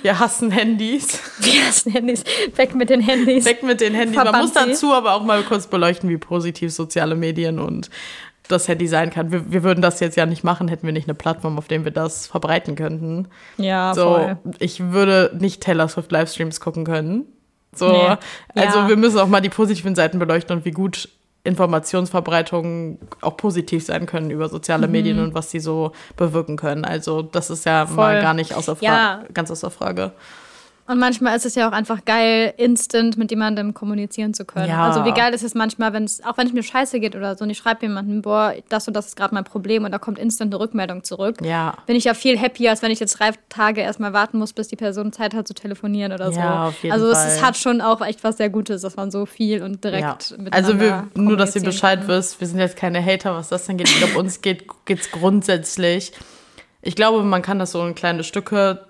[0.02, 1.20] Wir hassen Handys.
[1.40, 2.24] Wir hassen Handys.
[2.56, 3.44] Weg mit den Handys.
[3.44, 4.16] Weg mit den Handys.
[4.16, 7.90] Man muss dazu aber auch mal kurz beleuchten, wie positiv soziale Medien und
[8.50, 9.32] das Handy sein kann.
[9.32, 11.84] Wir, wir, würden das jetzt ja nicht machen, hätten wir nicht eine Plattform, auf der
[11.84, 13.28] wir das verbreiten könnten.
[13.56, 14.38] Ja, so, voll.
[14.58, 17.26] Ich würde nicht Taylor Swift Livestreams gucken können.
[17.74, 18.16] So, nee.
[18.60, 18.88] also ja.
[18.88, 21.08] wir müssen auch mal die positiven Seiten beleuchten und wie gut
[21.44, 24.92] Informationsverbreitung auch positiv sein können über soziale mhm.
[24.92, 26.84] Medien und was sie so bewirken können.
[26.84, 27.96] Also das ist ja Voll.
[27.96, 29.24] mal gar nicht außer Fra ja.
[29.32, 30.12] ganz außer Frage.
[30.90, 34.70] Und manchmal ist es ja auch einfach geil, instant mit jemandem kommunizieren zu können.
[34.70, 34.88] Ja.
[34.88, 37.36] Also wie geil ist es manchmal, wenn es, auch wenn es mir scheiße geht oder
[37.36, 39.98] so, und ich schreibe jemandem, boah, das und das ist gerade mein Problem und da
[39.98, 41.36] kommt instant eine Rückmeldung zurück.
[41.44, 41.74] Ja.
[41.86, 44.66] Bin ich ja viel happier, als wenn ich jetzt drei Tage erstmal warten muss, bis
[44.66, 46.40] die Person Zeit hat zu telefonieren oder so.
[46.40, 47.28] Ja, auf jeden also Fall.
[47.28, 50.38] es, hat schon auch echt was sehr Gutes, dass man so viel und direkt ja.
[50.38, 53.64] miteinander Also wir, nur, dass ihr Bescheid wisst, wir sind jetzt keine Hater, was das
[53.64, 53.88] denn geht.
[53.88, 56.10] Ich glaube, uns geht es grundsätzlich.
[56.82, 58.86] Ich glaube, man kann das so in kleine Stücke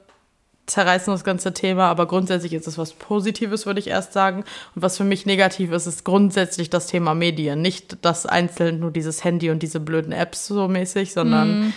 [0.70, 4.44] zerreißen, das ganze Thema, aber grundsätzlich ist es was Positives, würde ich erst sagen.
[4.74, 7.62] Und was für mich negativ ist, ist grundsätzlich das Thema Medien.
[7.62, 11.72] Nicht das einzeln nur dieses Handy und diese blöden Apps so mäßig, sondern mm.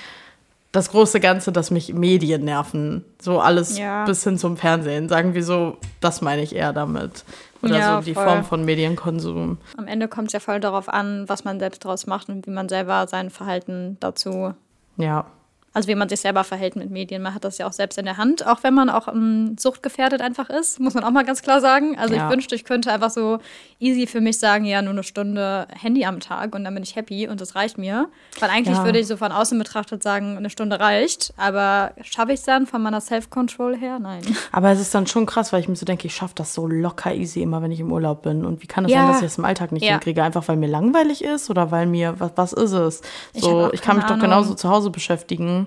[0.71, 3.03] das große Ganze, dass mich Medien nerven.
[3.21, 4.05] So alles ja.
[4.05, 5.09] bis hin zum Fernsehen.
[5.09, 7.25] Sagen wir so, das meine ich eher damit.
[7.61, 8.25] Oder ja, so die voll.
[8.25, 9.57] Form von Medienkonsum.
[9.77, 12.51] Am Ende kommt es ja voll darauf an, was man selbst daraus macht und wie
[12.51, 14.53] man selber sein Verhalten dazu
[14.97, 15.25] ja.
[15.73, 17.21] Also wie man sich selber verhält mit Medien.
[17.21, 19.55] Man hat das ja auch selbst in der Hand, auch wenn man auch um, ähm,
[19.57, 21.97] suchtgefährdet einfach ist, muss man auch mal ganz klar sagen.
[21.97, 22.25] Also ja.
[22.25, 23.39] ich wünschte, ich könnte einfach so
[23.79, 26.95] easy für mich sagen, ja, nur eine Stunde Handy am Tag und dann bin ich
[26.95, 28.07] happy und das reicht mir.
[28.39, 28.85] Weil eigentlich ja.
[28.85, 31.33] würde ich so von außen betrachtet sagen, eine Stunde reicht.
[31.37, 33.97] Aber schaffe ich es dann von meiner Self-Control her?
[33.99, 34.21] Nein.
[34.51, 36.67] Aber es ist dann schon krass, weil ich mir so denke, ich schaffe das so
[36.67, 38.45] locker easy immer, wenn ich im Urlaub bin.
[38.45, 38.99] Und wie kann es ja.
[38.99, 40.23] sein, dass ich das im Alltag nicht hinkriege?
[40.23, 43.01] Einfach weil mir langweilig ist oder weil mir, was, was ist es?
[43.33, 44.19] So, ich, ich kann mich Ahnung.
[44.19, 45.62] doch genauso zu Hause beschäftigen.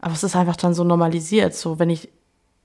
[0.00, 1.54] Aber es ist einfach dann so normalisiert.
[1.54, 2.08] So, wenn ich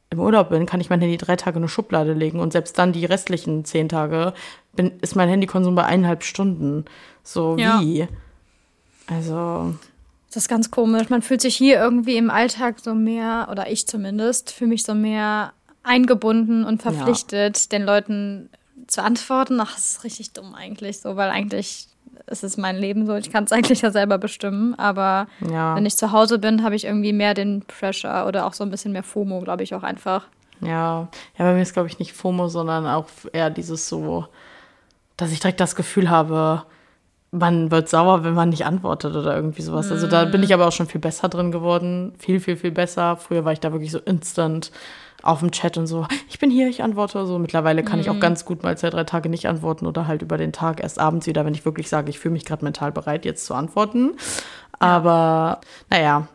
[0.10, 2.78] im Urlaub bin, kann ich mein Handy drei Tage in eine Schublade legen und selbst
[2.78, 4.34] dann die restlichen zehn Tage
[4.74, 6.86] bin, ist mein Handykonsum bei eineinhalb Stunden.
[7.24, 7.82] So ja.
[7.82, 8.08] wie?
[9.08, 9.76] Also.
[10.28, 11.10] Das ist ganz komisch.
[11.10, 14.94] Man fühlt sich hier irgendwie im Alltag so mehr, oder ich zumindest, fühle mich so
[14.94, 15.54] mehr
[15.84, 17.78] eingebunden und verpflichtet, ja.
[17.78, 18.50] den Leuten
[18.88, 19.60] zu antworten.
[19.60, 21.88] Ach, das ist richtig dumm eigentlich so, weil eigentlich
[22.26, 25.76] es ist mein Leben so, ich kann es eigentlich ja selber bestimmen, aber ja.
[25.76, 28.72] wenn ich zu Hause bin, habe ich irgendwie mehr den Pressure oder auch so ein
[28.72, 30.28] bisschen mehr FOMO, glaube ich auch einfach.
[30.62, 34.26] Ja, ja, bei mir ist glaube ich nicht FOMO, sondern auch eher dieses so,
[35.18, 36.64] dass ich direkt das Gefühl habe,
[37.32, 39.92] man wird sauer, wenn man nicht antwortet oder irgendwie sowas.
[39.92, 43.18] Also da bin ich aber auch schon viel besser drin geworden, viel, viel, viel besser.
[43.18, 44.72] Früher war ich da wirklich so instant
[45.26, 47.26] auf dem Chat und so, ich bin hier, ich antworte.
[47.26, 48.02] So mittlerweile kann mhm.
[48.02, 48.22] ich auch mhm.
[48.22, 51.28] ganz gut mal zwei, drei Tage nicht antworten oder halt über den Tag erst abends
[51.28, 54.16] wieder, wenn ich wirklich sage, ich fühle mich gerade mental bereit, jetzt zu antworten.
[54.80, 56.28] Aber naja,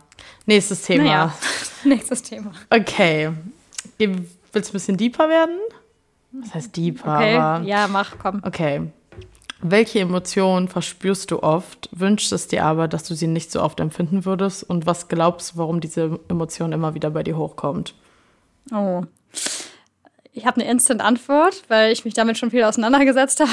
[0.47, 1.05] nächstes Thema.
[1.05, 1.35] Naja.
[1.85, 2.53] nächstes Thema.
[2.69, 3.31] Okay.
[3.99, 5.59] Willst du ein bisschen deeper werden?
[6.33, 7.17] Was heißt deeper?
[7.17, 7.69] Okay.
[7.69, 8.43] ja, mach, komm.
[8.45, 8.83] Okay.
[9.63, 13.79] Welche Emotionen verspürst du oft, wünschst es dir aber, dass du sie nicht so oft
[13.79, 14.65] empfinden würdest?
[14.65, 17.95] Und was glaubst du, warum diese Emotion immer wieder bei dir hochkommt?
[18.73, 19.05] Oh.
[20.33, 23.51] Ich habe eine Instant-Antwort, weil ich mich damit schon viel auseinandergesetzt habe.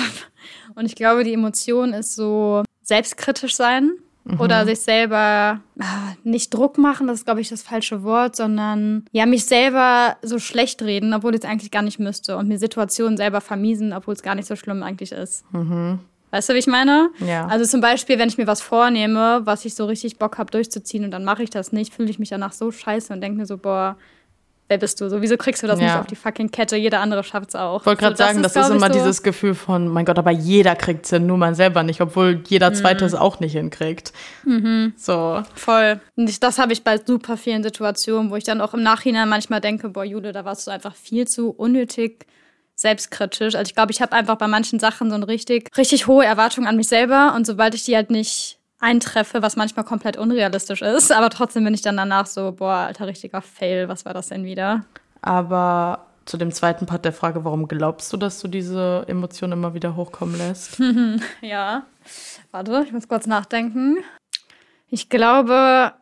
[0.75, 3.91] Und ich glaube, die Emotion ist so selbstkritisch sein
[4.27, 4.39] mhm.
[4.39, 9.05] oder sich selber ah, nicht Druck machen, das ist, glaube ich, das falsche Wort, sondern
[9.11, 12.59] ja, mich selber so schlecht reden, obwohl ich es eigentlich gar nicht müsste und mir
[12.59, 15.43] Situationen selber vermiesen, obwohl es gar nicht so schlimm eigentlich ist.
[15.53, 15.99] Mhm.
[16.29, 17.09] Weißt du, wie ich meine?
[17.25, 17.47] Ja.
[17.47, 21.05] Also zum Beispiel, wenn ich mir was vornehme, was ich so richtig Bock habe durchzuziehen
[21.05, 23.45] und dann mache ich das nicht, fühle ich mich danach so scheiße und denke mir
[23.45, 23.97] so, boah,
[24.67, 25.09] wer bist du?
[25.09, 25.85] So, wieso kriegst du das ja.
[25.85, 26.75] nicht auf die fucking Kette?
[26.75, 27.81] Jeder andere schafft es auch.
[27.81, 30.05] Ich wollte gerade so, sagen, das ist, das ist immer so dieses Gefühl von, mein
[30.05, 33.07] Gott, aber jeder kriegt es hin, nur man selber nicht, obwohl jeder Zweite mhm.
[33.07, 34.13] es auch nicht hinkriegt.
[34.45, 34.93] Mhm.
[34.97, 35.43] So.
[35.55, 35.99] Voll.
[36.15, 39.29] Und ich, das habe ich bei super vielen Situationen, wo ich dann auch im Nachhinein
[39.29, 42.25] manchmal denke, boah, Jule, da warst du einfach viel zu unnötig
[42.75, 43.55] selbstkritisch.
[43.55, 46.67] Also ich glaube, ich habe einfach bei manchen Sachen so eine richtig, richtig hohe Erwartung
[46.67, 51.11] an mich selber und sobald ich die halt nicht eintreffe, was manchmal komplett unrealistisch ist.
[51.11, 54.43] Aber trotzdem bin ich dann danach so, boah, alter, richtiger Fail, was war das denn
[54.43, 54.85] wieder?
[55.21, 59.73] Aber zu dem zweiten Part der Frage, warum glaubst du, dass du diese Emotionen immer
[59.73, 60.79] wieder hochkommen lässt?
[61.41, 61.83] ja,
[62.51, 63.97] warte, ich muss kurz nachdenken.
[64.89, 65.93] Ich glaube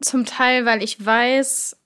[0.00, 1.76] zum Teil, weil ich weiß,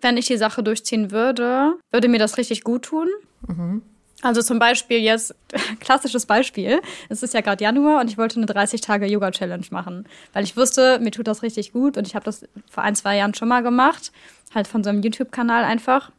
[0.00, 3.08] wenn ich die Sache durchziehen würde, würde mir das richtig gut tun.
[3.46, 3.82] Mhm.
[4.24, 5.34] Also zum Beispiel jetzt,
[5.80, 10.56] klassisches Beispiel, es ist ja gerade Januar und ich wollte eine 30-Tage-Yoga-Challenge machen, weil ich
[10.56, 13.48] wusste, mir tut das richtig gut und ich habe das vor ein, zwei Jahren schon
[13.48, 14.12] mal gemacht,
[14.54, 16.10] halt von so einem YouTube-Kanal einfach.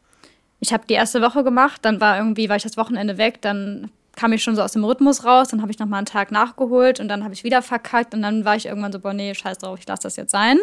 [0.60, 3.90] ich habe die erste Woche gemacht, dann war irgendwie, war ich das Wochenende weg, dann
[4.16, 6.32] kam ich schon so aus dem Rhythmus raus, dann habe ich noch mal einen Tag
[6.32, 9.34] nachgeholt und dann habe ich wieder verkackt und dann war ich irgendwann so, boah, nee,
[9.34, 10.60] scheiß drauf, ich lasse das jetzt sein.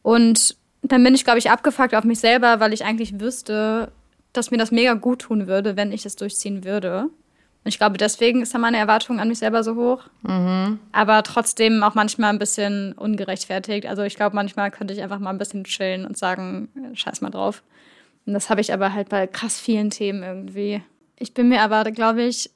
[0.00, 3.92] Und dann bin ich, glaube ich, abgefuckt auf mich selber, weil ich eigentlich wüsste,
[4.32, 7.08] dass mir das mega gut tun würde, wenn ich das durchziehen würde.
[7.64, 10.04] Und ich glaube, deswegen ist da meine Erwartung an mich selber so hoch.
[10.22, 10.80] Mhm.
[10.90, 13.86] Aber trotzdem auch manchmal ein bisschen ungerechtfertigt.
[13.86, 17.30] Also ich glaube, manchmal könnte ich einfach mal ein bisschen chillen und sagen, scheiß mal
[17.30, 17.62] drauf.
[18.26, 20.82] Und das habe ich aber halt bei krass vielen Themen irgendwie.
[21.18, 22.50] Ich bin mir aber, glaube ich,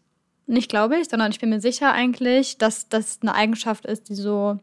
[0.46, 4.14] nicht glaube ich, sondern ich bin mir sicher eigentlich, dass das eine Eigenschaft ist, die
[4.14, 4.58] so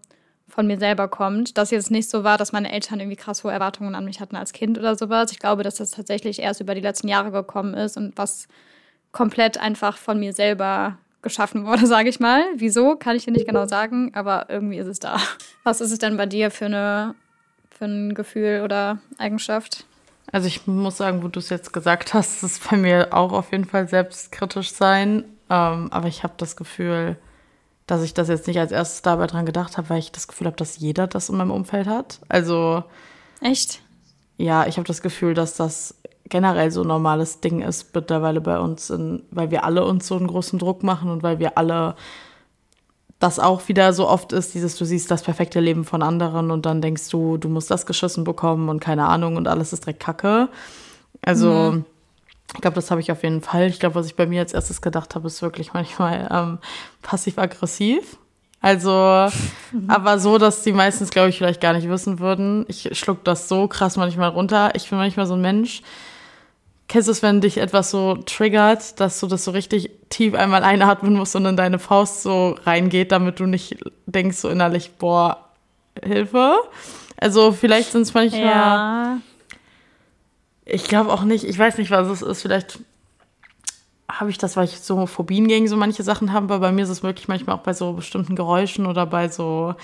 [0.53, 1.57] von mir selber kommt.
[1.57, 4.35] Dass jetzt nicht so war, dass meine Eltern irgendwie krass hohe Erwartungen an mich hatten
[4.35, 5.31] als Kind oder sowas.
[5.31, 8.47] Ich glaube, dass das tatsächlich erst über die letzten Jahre gekommen ist und was
[9.11, 12.43] komplett einfach von mir selber geschaffen wurde, sage ich mal.
[12.55, 15.17] Wieso, kann ich dir nicht genau sagen, aber irgendwie ist es da.
[15.63, 17.15] Was ist es denn bei dir für, eine,
[17.71, 19.85] für ein Gefühl oder Eigenschaft?
[20.31, 23.51] Also ich muss sagen, wo du es jetzt gesagt hast, ist bei mir auch auf
[23.51, 25.23] jeden Fall selbstkritisch sein.
[25.49, 27.17] Ähm, aber ich habe das Gefühl,
[27.87, 30.47] dass ich das jetzt nicht als erstes dabei dran gedacht habe, weil ich das Gefühl
[30.47, 32.19] habe, dass jeder das in meinem Umfeld hat.
[32.29, 32.83] Also.
[33.41, 33.81] Echt?
[34.37, 35.95] Ja, ich habe das Gefühl, dass das
[36.29, 40.15] generell so ein normales Ding ist mittlerweile bei uns, in, weil wir alle uns so
[40.15, 41.95] einen großen Druck machen und weil wir alle
[43.19, 46.65] das auch wieder so oft ist, dieses, du siehst das perfekte Leben von anderen und
[46.65, 50.01] dann denkst du, du musst das geschissen bekommen und keine Ahnung und alles ist direkt
[50.01, 50.49] Kacke.
[51.21, 51.85] Also, mhm.
[52.55, 53.67] Ich glaube, das habe ich auf jeden Fall.
[53.67, 56.59] Ich glaube, was ich bei mir als erstes gedacht habe, ist wirklich manchmal ähm,
[57.01, 58.17] passiv-aggressiv.
[58.61, 59.27] Also,
[59.71, 59.85] mhm.
[59.89, 62.65] aber so, dass die meistens, glaube ich, vielleicht gar nicht wissen würden.
[62.67, 64.71] Ich schluck das so krass manchmal runter.
[64.75, 65.81] Ich bin manchmal so ein Mensch,
[66.93, 70.63] Kennst du es, wenn dich etwas so triggert, dass du das so richtig tief einmal
[70.63, 75.49] einatmen musst und in deine Faust so reingeht, damit du nicht denkst so innerlich, boah,
[76.03, 76.55] Hilfe?
[77.17, 78.41] Also vielleicht sind es manchmal.
[78.41, 79.17] Ja.
[80.65, 82.41] Ich glaube auch nicht, ich weiß nicht, was es ist.
[82.41, 82.79] Vielleicht
[84.09, 86.83] habe ich das, weil ich so Phobien gegen so manche Sachen habe, aber bei mir
[86.83, 89.75] ist es wirklich manchmal auch bei so bestimmten Geräuschen oder bei so,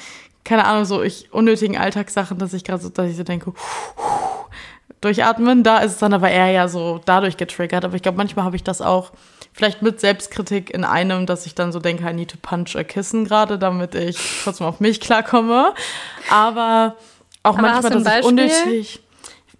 [0.44, 3.54] keine Ahnung, so ich, unnötigen Alltagssachen, dass ich gerade so, dass ich so denke,
[5.02, 5.63] durchatmen.
[5.63, 7.86] Da ist es dann aber eher ja so dadurch getriggert.
[7.86, 9.12] Aber ich glaube, manchmal habe ich das auch
[9.54, 12.84] vielleicht mit Selbstkritik in einem, dass ich dann so denke, I need to punch a
[12.84, 15.74] kissen gerade, damit ich trotzdem auf mich klarkomme.
[16.30, 16.96] Aber
[17.44, 19.02] auch aber manchmal, dass ich unnötig.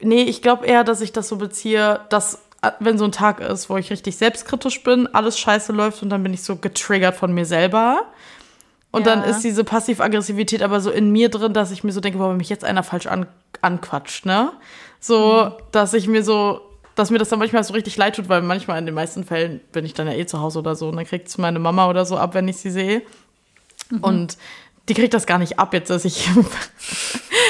[0.02, 2.40] Nee, ich glaube eher, dass ich das so beziehe, dass
[2.80, 6.24] wenn so ein Tag ist, wo ich richtig selbstkritisch bin, alles scheiße läuft und dann
[6.24, 8.06] bin ich so getriggert von mir selber.
[8.92, 9.16] Und ja.
[9.16, 12.32] dann ist diese Passiv-Aggressivität aber so in mir drin, dass ich mir so denke, boah,
[12.32, 13.28] wenn mich jetzt einer falsch an,
[13.62, 14.52] anquatscht, ne?
[15.00, 15.64] So, mhm.
[15.72, 16.62] dass ich mir so,
[16.96, 19.62] dass mir das dann manchmal so richtig leid tut, weil manchmal in den meisten Fällen
[19.72, 21.88] bin ich dann ja eh zu Hause oder so und dann kriegt es meine Mama
[21.88, 23.04] oder so ab, wenn ich sie sehe.
[23.90, 24.00] Mhm.
[24.04, 24.38] Und
[24.90, 26.28] die kriegt das gar nicht ab jetzt, dass ich.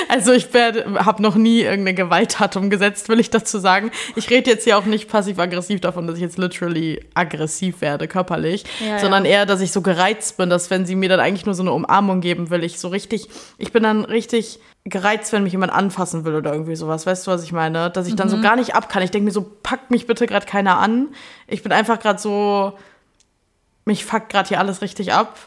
[0.10, 3.92] Also ich habe noch nie irgendeine Gewalttat umgesetzt, will ich dazu sagen.
[4.16, 8.66] Ich rede jetzt hier auch nicht passiv-aggressiv davon, dass ich jetzt literally aggressiv werde, körperlich,
[8.86, 9.32] ja, sondern ja.
[9.32, 11.72] eher, dass ich so gereizt bin, dass wenn sie mir dann eigentlich nur so eine
[11.72, 16.26] Umarmung geben will, ich so richtig, ich bin dann richtig gereizt, wenn mich jemand anfassen
[16.26, 17.06] will oder irgendwie sowas.
[17.06, 17.92] Weißt du, was ich meine?
[17.92, 18.32] Dass ich dann mhm.
[18.32, 19.04] so gar nicht ab kann.
[19.04, 21.10] Ich denke mir so, packt mich bitte gerade keiner an.
[21.48, 22.74] Ich bin einfach gerade so,
[23.86, 25.38] mich fuckt gerade hier alles richtig ab.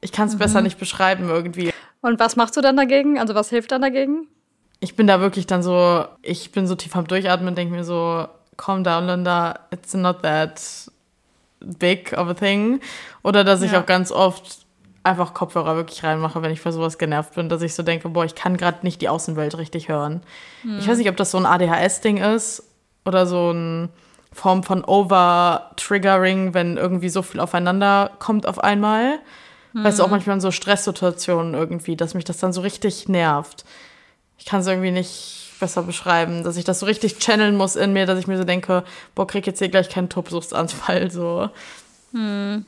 [0.00, 0.38] Ich kann es mhm.
[0.38, 1.72] besser nicht beschreiben irgendwie.
[2.02, 3.18] Und was machst du dann dagegen?
[3.18, 4.26] Also was hilft dann dagegen?
[4.80, 7.84] Ich bin da wirklich dann so, ich bin so tief am Durchatmen und denke mir
[7.84, 10.60] so, calm down, Linda, it's not that
[11.60, 12.80] big of a thing.
[13.22, 14.60] Oder dass ich auch ganz oft
[15.02, 18.24] einfach Kopfhörer wirklich reinmache, wenn ich für sowas genervt bin, dass ich so denke, boah,
[18.24, 20.22] ich kann gerade nicht die Außenwelt richtig hören.
[20.62, 20.78] Hm.
[20.78, 22.62] Ich weiß nicht, ob das so ein ADHS-Ding ist
[23.04, 23.88] oder so eine
[24.32, 29.18] Form von Over-Triggering, wenn irgendwie so viel aufeinander kommt auf einmal.
[29.72, 29.84] Hm.
[29.84, 30.12] Weißt du, auch mhm.
[30.12, 33.64] manchmal in so Stresssituationen irgendwie, dass mich das dann so richtig nervt.
[34.38, 37.92] Ich kann es irgendwie nicht besser beschreiben, dass ich das so richtig channeln muss in
[37.92, 41.50] mir, dass ich mir so denke, boah, krieg jetzt hier gleich keinen Tobsuchtsanfall, so.
[42.12, 42.64] Hm.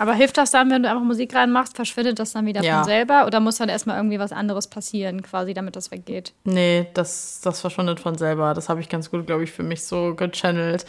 [0.00, 2.76] Aber hilft das dann, wenn du einfach Musik reinmachst, verschwindet das dann wieder ja.
[2.76, 3.26] von selber?
[3.26, 6.32] Oder muss dann erstmal irgendwie was anderes passieren, quasi, damit das weggeht?
[6.44, 8.54] Nee, das, das verschwindet von selber.
[8.54, 10.86] Das habe ich ganz gut, glaube ich, für mich so gechannelt.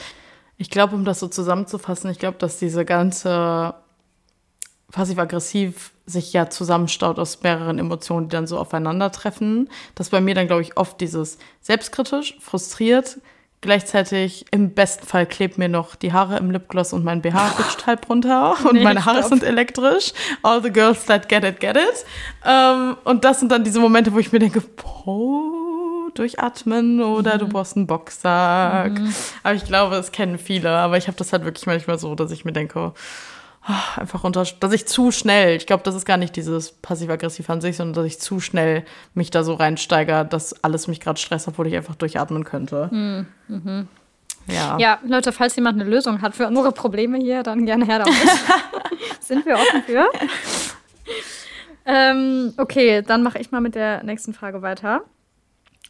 [0.57, 3.73] Ich glaube, um das so zusammenzufassen, ich glaube, dass diese ganze
[4.91, 9.69] passiv-aggressiv sich ja zusammenstaut aus mehreren Emotionen, die dann so aufeinandertreffen.
[9.95, 13.17] Das bei mir dann, glaube ich, oft dieses selbstkritisch, frustriert,
[13.63, 17.85] Gleichzeitig im besten Fall klebt mir noch die Haare im Lipgloss und mein BH rutscht
[17.85, 20.13] halb runter und nee, meine Haare sind elektrisch.
[20.41, 22.05] All the girls that get it, get it.
[22.43, 27.39] Ähm, und das sind dann diese Momente, wo ich mir denke, boah, durchatmen oder mhm.
[27.39, 28.93] du brauchst einen Boxsack.
[28.93, 29.13] Mhm.
[29.43, 30.71] Aber ich glaube, es kennen viele.
[30.71, 32.93] Aber ich habe das halt wirklich manchmal so, dass ich mir denke, Ah,
[33.95, 37.61] einfach runter, dass ich zu schnell, ich glaube, das ist gar nicht dieses passiv-aggressiv an
[37.61, 41.47] sich, sondern dass ich zu schnell mich da so reinsteige, dass alles mich gerade stresst,
[41.47, 42.89] obwohl ich einfach durchatmen könnte.
[42.89, 43.87] Hm, mhm.
[44.47, 44.77] Ja.
[44.79, 48.15] Ja, Leute, falls jemand eine Lösung hat für unsere Probleme hier, dann gerne her damit.
[49.19, 50.05] Sind wir offen für.
[51.85, 55.01] Ähm, okay, dann mache ich mal mit der nächsten Frage weiter.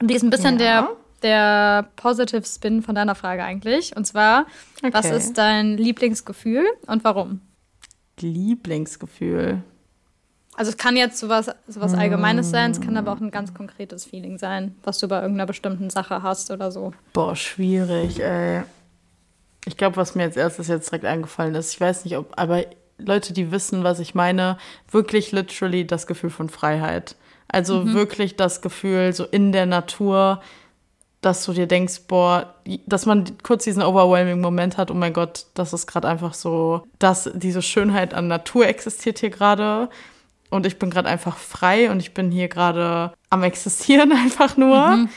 [0.02, 0.82] Die ist ein bisschen Ja.
[1.22, 3.96] der, der Positive Spin von deiner Frage eigentlich.
[3.96, 4.46] Und zwar,
[4.82, 5.18] was Okay.
[5.18, 7.42] ist dein Lieblingsgefühl und warum?
[8.22, 9.64] Lieblingsgefühl.
[10.56, 14.06] Also es kann jetzt sowas, sowas Allgemeines sein, es kann aber auch ein ganz konkretes
[14.06, 16.94] Feeling sein, was du bei irgendeiner bestimmten Sache hast oder so.
[17.14, 18.64] Boah, schwierig, ey.
[19.66, 22.66] Ich glaube, was mir als erstes jetzt direkt eingefallen ist, ich weiß nicht, ob, aber
[22.98, 24.58] Leute, die wissen, was ich meine,
[24.90, 27.16] wirklich literally das Gefühl von Freiheit.
[27.48, 30.42] Also wirklich das Gefühl, so in der Natur,
[31.22, 32.56] dass du dir denkst, boah,
[32.88, 36.84] dass man kurz diesen overwhelming Moment hat, oh mein Gott, das ist gerade einfach so,
[36.98, 39.90] dass diese Schönheit an Natur existiert hier gerade.
[40.50, 45.08] Und ich bin gerade einfach frei und ich bin hier gerade am existieren einfach nur.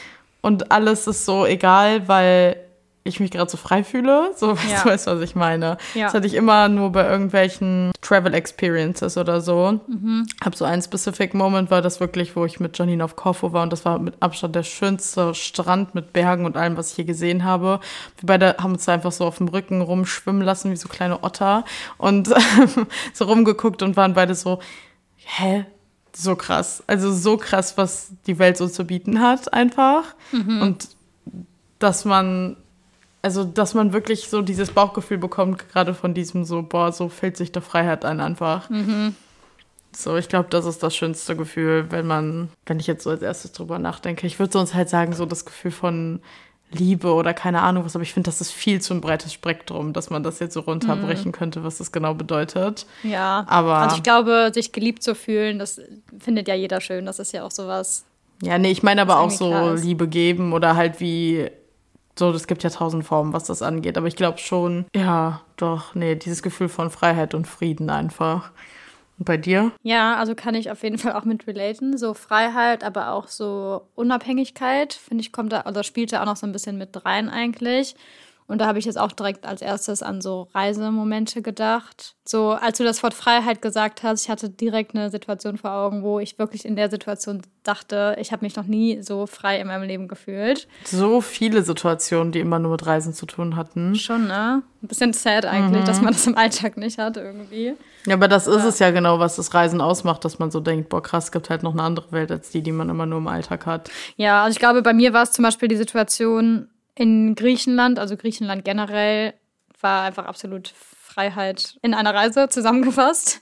[0.41, 2.64] Und alles ist so egal, weil
[3.07, 4.31] ich mich gerade so frei fühle.
[4.35, 4.83] So, weißt Ja.
[4.83, 5.77] du, weißt, was ich meine.
[5.93, 6.05] Ja.
[6.05, 9.79] Das hatte ich immer nur bei irgendwelchen Travel Experiences oder so.
[9.87, 10.25] Mhm.
[10.43, 13.63] Hab so einen specific Moment war das wirklich, wo ich mit Janine auf Korfu war
[13.63, 17.05] und das war mit Abstand der schönste Strand mit Bergen und allem, was ich hier
[17.05, 17.79] gesehen habe.
[18.19, 21.23] Wir beide haben uns da einfach so auf dem Rücken rumschwimmen lassen, wie so kleine
[21.23, 21.63] Otter
[21.97, 22.33] und
[23.13, 24.59] so rumgeguckt und waren beide so,
[25.17, 25.65] hä?
[26.17, 26.81] So krass.
[26.87, 30.15] Also so krass, was die Welt so zu bieten hat, einfach.
[30.31, 30.87] Und
[31.79, 32.55] dass man,
[33.25, 37.37] also dass man wirklich so dieses Bauchgefühl bekommt, gerade von diesem so, boah, so fällt
[37.37, 38.69] sich der Freiheit ein einfach.
[39.95, 43.21] So, ich glaube, das ist das schönste Gefühl, wenn man, wenn ich jetzt so als
[43.23, 44.27] erstes drüber nachdenke.
[44.27, 46.19] Ich würde sonst halt sagen, so das Gefühl von
[46.71, 49.91] Liebe oder keine Ahnung was, aber ich finde, das ist viel zu ein breites Spektrum,
[49.93, 52.85] dass man das jetzt so runterbrechen könnte, was das genau bedeutet.
[53.03, 55.81] Ja, Aber- also ich glaube, sich geliebt zu fühlen, das
[56.19, 57.05] findet ja jeder schön.
[57.05, 58.03] Das ist ja auch sowas.
[58.43, 59.73] Ja, nee, ich meine aber auch so.
[59.75, 61.49] Liebe geben oder halt wie,
[62.17, 63.97] so, es gibt ja tausend Formen, was das angeht.
[63.97, 68.51] Aber ich glaube schon, ja, doch, nee, dieses Gefühl von Freiheit und Frieden einfach.
[69.17, 69.71] Und bei dir?
[69.83, 71.97] Ja, also kann ich auf jeden Fall auch mit relaten.
[71.97, 76.37] So Freiheit, aber auch so Unabhängigkeit, finde ich, kommt da, oder spielt da auch noch
[76.37, 77.95] so ein bisschen mit rein eigentlich.
[78.47, 82.15] Und da habe ich jetzt auch direkt als erstes an so Reisemomente gedacht.
[82.25, 86.03] So, als du das Wort Freiheit gesagt hast, ich hatte direkt eine Situation vor Augen,
[86.03, 89.67] wo ich wirklich in der Situation dachte, ich habe mich noch nie so frei in
[89.67, 90.67] meinem Leben gefühlt.
[90.85, 93.95] So viele Situationen, die immer nur mit Reisen zu tun hatten.
[93.95, 94.61] Schon, ne?
[94.83, 97.73] Ein bisschen sad eigentlich, dass man das im Alltag nicht hat irgendwie.
[98.05, 100.89] Ja, aber das ist es ja genau, was das Reisen ausmacht, dass man so denkt,
[100.89, 103.17] boah, krass, es gibt halt noch eine andere Welt als die, die man immer nur
[103.17, 103.89] im Alltag hat.
[104.17, 108.17] Ja, also ich glaube, bei mir war es zum Beispiel die Situation in Griechenland, also
[108.17, 109.33] Griechenland generell,
[109.81, 110.73] war einfach absolut
[111.15, 113.39] Freiheit in einer Reise zusammengefasst.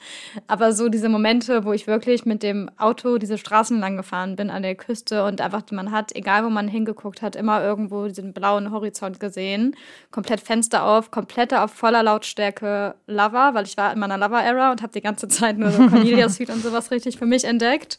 [0.47, 4.51] Aber so diese Momente, wo ich wirklich mit dem Auto diese Straßen lang gefahren bin
[4.51, 8.33] an der Küste und einfach man hat, egal wo man hingeguckt hat, immer irgendwo diesen
[8.33, 9.75] blauen Horizont gesehen.
[10.11, 14.83] Komplett Fenster auf, komplette auf voller Lautstärke Lava, weil ich war in meiner Lava-Era und
[14.83, 17.97] habe die ganze Zeit nur so Cornelia Suite und sowas richtig für mich entdeckt.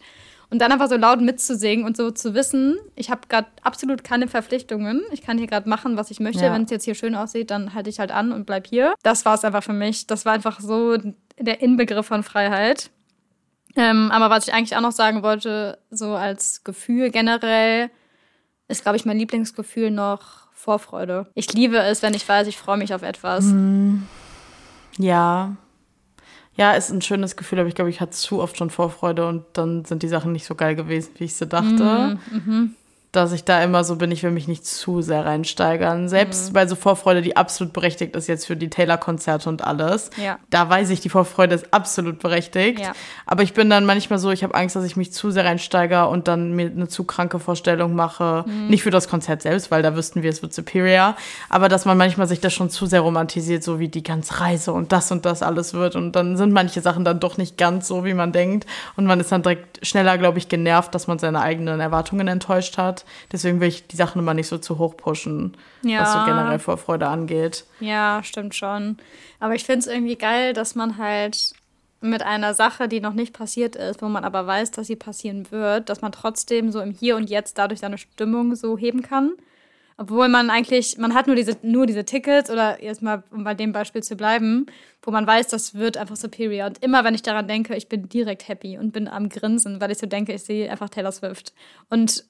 [0.50, 4.28] Und dann einfach so laut mitzusingen und so zu wissen, ich habe gerade absolut keine
[4.28, 5.02] Verpflichtungen.
[5.12, 6.44] Ich kann hier gerade machen, was ich möchte.
[6.44, 6.52] Ja.
[6.52, 8.94] Wenn es jetzt hier schön aussieht, dann halte ich halt an und bleib hier.
[9.02, 10.06] Das war es einfach für mich.
[10.06, 10.96] Das war einfach so
[11.38, 12.90] der Inbegriff von Freiheit.
[13.76, 17.90] Ähm, aber was ich eigentlich auch noch sagen wollte, so als Gefühl generell,
[18.68, 21.26] ist, glaube ich, mein Lieblingsgefühl noch Vorfreude.
[21.34, 23.44] Ich liebe es, wenn ich weiß, ich freue mich auf etwas.
[24.98, 25.56] Ja.
[26.56, 29.44] Ja, ist ein schönes Gefühl, aber ich glaube, ich hatte zu oft schon Vorfreude und
[29.54, 32.18] dann sind die Sachen nicht so geil gewesen, wie ich sie dachte.
[33.14, 36.08] Dass ich da immer so bin, ich will mich nicht zu sehr reinsteigern.
[36.08, 40.10] Selbst bei so Vorfreude, die absolut berechtigt ist jetzt für die Taylor-Konzerte und alles.
[40.20, 40.40] Ja.
[40.50, 42.80] Da weiß ich, die Vorfreude ist absolut berechtigt.
[42.80, 42.92] Ja.
[43.24, 46.08] Aber ich bin dann manchmal so, ich habe Angst, dass ich mich zu sehr reinsteigere
[46.08, 48.44] und dann mir eine zu kranke Vorstellung mache.
[48.68, 51.14] Nicht für das Konzert selbst, weil da wüssten wir, es wird superior.
[51.48, 54.72] Aber dass man manchmal sich das schon zu sehr romantisiert, so wie die ganze Reise
[54.72, 55.94] und das und das alles wird.
[55.94, 58.66] Und dann sind manche Sachen dann doch nicht ganz so, wie man denkt.
[58.96, 62.76] Und man ist dann direkt schneller, glaube ich, genervt, dass man seine eigenen Erwartungen enttäuscht
[62.76, 63.03] hat.
[63.32, 66.00] Deswegen will ich die Sachen immer nicht so zu hoch pushen, Ja.
[66.00, 67.64] was so generell Vorfreude angeht.
[67.80, 68.96] Ja, stimmt schon.
[69.40, 71.52] Aber ich finde es irgendwie geil, dass man halt
[72.00, 75.50] mit einer Sache, die noch nicht passiert ist, wo man aber weiß, dass sie passieren
[75.50, 79.32] wird, dass man trotzdem so im Hier und Jetzt dadurch seine Stimmung so heben kann.
[79.96, 83.54] Obwohl man eigentlich, man hat nur diese, nur diese Tickets oder jetzt mal, um bei
[83.54, 84.66] dem Beispiel zu bleiben,
[85.02, 86.66] wo man weiß, das wird einfach superior.
[86.66, 89.92] Und immer, wenn ich daran denke, ich bin direkt happy und bin am Grinsen, weil
[89.92, 91.54] ich so denke, ich sehe einfach Taylor Swift.
[91.90, 92.24] Und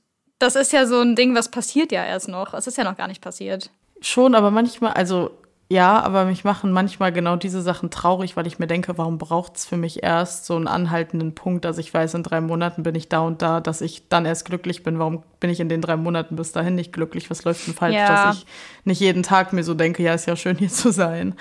[0.45, 2.53] das ist ja so ein Ding, was passiert ja erst noch.
[2.53, 3.71] Es ist ja noch gar nicht passiert.
[4.01, 5.31] Schon, aber manchmal, also
[5.71, 9.57] Ja, aber mich machen manchmal genau diese Sachen traurig, weil ich mir denke, warum braucht
[9.57, 12.95] es für mich erst so einen anhaltenden Punkt, dass ich weiß, in drei Monaten bin
[12.95, 14.99] ich da und da, dass ich dann erst glücklich bin.
[14.99, 17.31] Warum bin ich in den drei Monaten bis dahin nicht glücklich?
[17.31, 18.27] Was läuft denn falsch, Ja.
[18.27, 18.47] dass ich
[18.85, 21.35] nicht jeden Tag mir so denke, ja, ist ja schön hier zu sein.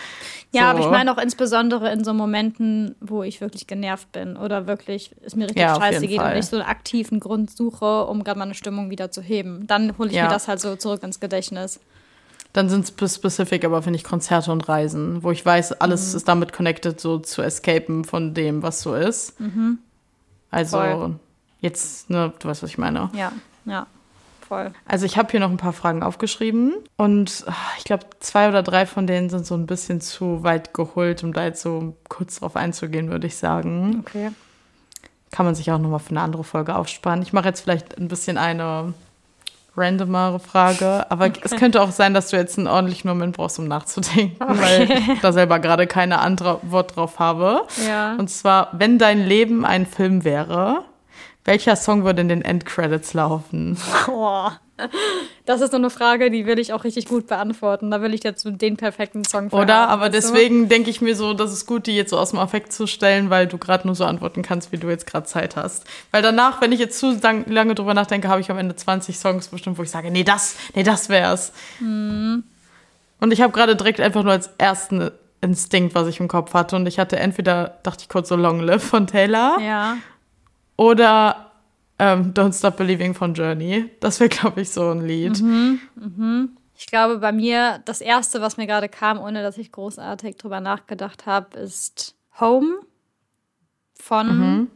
[0.53, 0.67] Ja, so.
[0.67, 5.13] aber ich meine auch insbesondere in so Momenten, wo ich wirklich genervt bin oder wirklich
[5.25, 6.39] es mir richtig Ja, scheiße geht und Fall.
[6.39, 9.67] ich so einen aktiven Grund suche, um gerade meine Stimmung wieder zu heben.
[9.67, 10.23] Dann hole ich Ja.
[10.23, 11.81] mir das halt so zurück ins Gedächtnis.
[12.53, 16.17] Dann sind es specific, aber finde ich Konzerte und Reisen, wo ich weiß, alles Mhm.
[16.17, 19.33] ist damit connected, so zu escapen von dem, was so ist.
[20.51, 20.83] Also Mhm.
[20.91, 21.19] Voll.
[21.61, 23.09] jetzt, ne, du weißt, was ich meine.
[23.15, 23.31] Ja,
[23.65, 23.87] ja,
[24.47, 24.71] voll.
[24.87, 28.61] Also ich habe hier noch ein paar Fragen aufgeschrieben und ah, ich glaube, zwei oder
[28.61, 32.39] drei von denen sind so ein bisschen zu weit geholt, um da jetzt so kurz
[32.39, 34.03] drauf einzugehen, würde ich sagen.
[34.05, 34.29] Okay.
[35.31, 37.23] Kann man sich auch nochmal für eine andere Folge aufsparen.
[37.23, 38.93] Ich mache jetzt vielleicht ein bisschen eine
[39.75, 43.67] randomere Frage, aber es könnte auch sein, dass du jetzt einen ordentlichen Moment brauchst, um
[43.67, 47.61] nachzudenken, weil ich da selber gerade keine Antwort drauf habe.
[47.87, 48.15] Ja.
[48.15, 50.83] Und zwar, wenn dein Leben ein Film wäre,
[51.45, 53.77] welcher Song würde in den Endcredits laufen?
[54.05, 54.59] Boah.
[55.45, 57.91] Das ist so eine Frage, die will ich auch richtig gut beantworten.
[57.91, 59.75] Da will ich jetzt so den perfekten Song für Oder?
[59.75, 60.33] haben, Aber weißt du?
[60.33, 62.87] deswegen denke ich mir so, das ist gut, die jetzt so aus dem Affekt zu
[62.87, 65.85] stellen, weil du gerade nur so antworten kannst, wie du jetzt gerade Zeit hast.
[66.11, 69.17] Weil danach, wenn ich jetzt zu lang, lange drüber nachdenke, habe ich am Ende 20
[69.17, 71.53] Songs bestimmt, wo ich sage, nee, das, nee, das wär's.
[71.79, 72.43] Mhm.
[73.19, 76.75] Und ich habe gerade direkt einfach nur als ersten Instinkt, was ich im Kopf hatte.
[76.77, 79.97] Und ich hatte entweder, dachte ich kurz so Long Live von Taylor Ja.
[80.77, 81.51] Oder
[81.99, 83.89] ähm, Don't Stop Believing von Journey.
[83.99, 85.41] Das wäre, glaube ich, so ein Lied.
[85.41, 85.79] Mhm.
[86.75, 90.59] Ich glaube, bei mir, das erste, was mir gerade kam, ohne dass ich großartig drüber
[90.59, 92.79] nachgedacht habe, ist Home
[93.95, 94.37] von.
[94.37, 94.67] Mhm.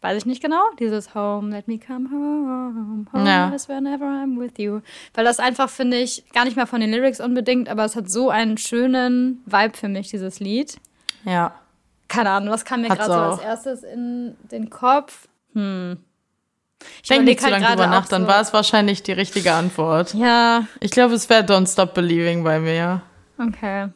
[0.00, 0.62] Weiß ich nicht genau.
[0.78, 3.06] Dieses Home, let me come home.
[3.12, 3.48] Home Ja.
[3.50, 4.80] is whenever I'm with you.
[5.14, 8.08] Weil das einfach, finde ich, gar nicht mal von den Lyrics unbedingt, aber es hat
[8.10, 10.76] so einen schönen Vibe für mich, dieses Lied.
[11.24, 11.54] Ja.
[12.08, 15.28] Keine Ahnung, was kam mir gerade so als erstes in den Kopf?
[15.54, 15.98] Hm.
[17.02, 19.12] Ich Denk überleg nicht zu halt lange drüber nach, dann so- war es wahrscheinlich die
[19.12, 20.14] richtige Antwort.
[20.14, 23.02] Ja, Ich glaube, es wäre Don't Stop Believing bei mir.
[23.38, 23.88] Okay.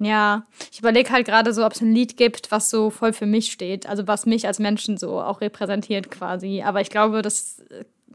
[0.00, 3.26] Ja, ich überlege halt gerade so, ob es ein Lied gibt, was so voll für
[3.26, 3.88] mich steht.
[3.88, 6.62] Also was mich als Menschen so auch repräsentiert quasi.
[6.64, 7.62] Aber ich glaube, das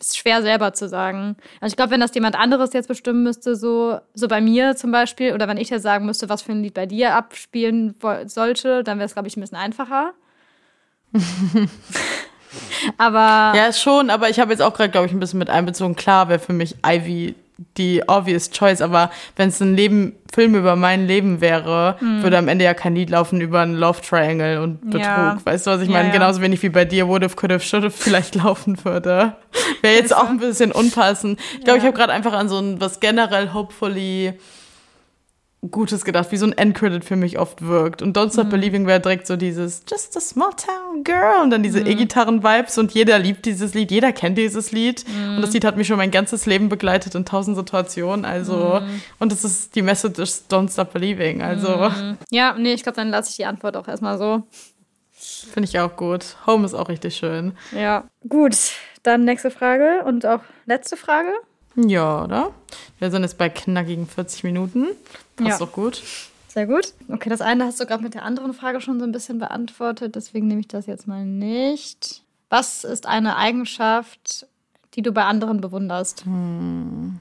[0.08, 1.36] ist schwer selber zu sagen.
[1.62, 4.92] Also ich glaube, wenn das jemand anderes jetzt bestimmen müsste, so, so bei mir zum
[4.92, 7.96] Beispiel, oder wenn ich jetzt sagen müsste, was für ein Lied bei dir abspielen
[8.26, 10.14] sollte, dann wäre es, glaube ich, ein bisschen einfacher.
[12.98, 15.96] Aber Ja, schon, aber ich habe jetzt auch gerade, glaube ich, ein bisschen mit einbezogen.
[15.96, 17.36] Klar wäre für mich Ivy
[17.78, 22.48] die obvious choice, aber wenn es ein Leben, Film über mein Leben wäre, würde am
[22.48, 25.02] Ende ja kein Lied laufen über einen Love Triangle und Betrug.
[25.02, 25.38] Ja.
[25.44, 26.08] Weißt du, was ich meine?
[26.08, 26.14] ja.
[26.14, 29.34] Genauso wenig wie bei dir Would have, could have, should have vielleicht laufen würde.
[29.82, 31.40] Wäre jetzt auch ein bisschen unpassend.
[31.60, 34.34] Ich glaube, ich habe gerade einfach an so ein, was generell hopefully
[35.72, 38.02] Gutes gedacht, wie so ein Endcredit für mich oft wirkt.
[38.02, 38.32] Und Don't Mhm.
[38.32, 41.88] Stop Believing wäre direkt so dieses Just a small town girl und dann diese Mhm.
[41.88, 45.06] E-Gitarren-Vibes und jeder liebt dieses Lied, jeder kennt dieses Lied.
[45.08, 45.42] Und Mhm.
[45.42, 48.26] das Lied hat mich schon mein ganzes Leben begleitet in tausend Situationen.
[48.26, 49.02] Also, Mhm.
[49.20, 51.42] und das ist, die Message ist Don't Stop Believing.
[51.42, 52.18] Also, Mhm.
[52.30, 54.44] ja, nee, ich glaube, dann lasse ich die Antwort auch erstmal so.
[55.54, 56.36] finde ich auch gut.
[56.48, 57.54] Home ist auch richtig schön.
[57.72, 58.58] Ja, gut.
[59.04, 61.30] Dann nächste Frage und auch letzte Frage.
[61.76, 62.52] Ja, oder?
[63.00, 64.88] Wir sind jetzt bei knackigen 40 Minuten.
[65.36, 65.58] Passt Ja.
[65.60, 66.02] doch gut.
[66.48, 66.94] Sehr gut.
[67.10, 70.16] Okay, das eine hast du gerade mit der anderen Frage schon so ein bisschen beantwortet,
[70.16, 72.22] deswegen nehme ich das jetzt mal nicht.
[72.50, 74.46] Was ist eine Eigenschaft,
[74.94, 76.24] die du bei anderen bewunderst?
[76.28, 77.20] Am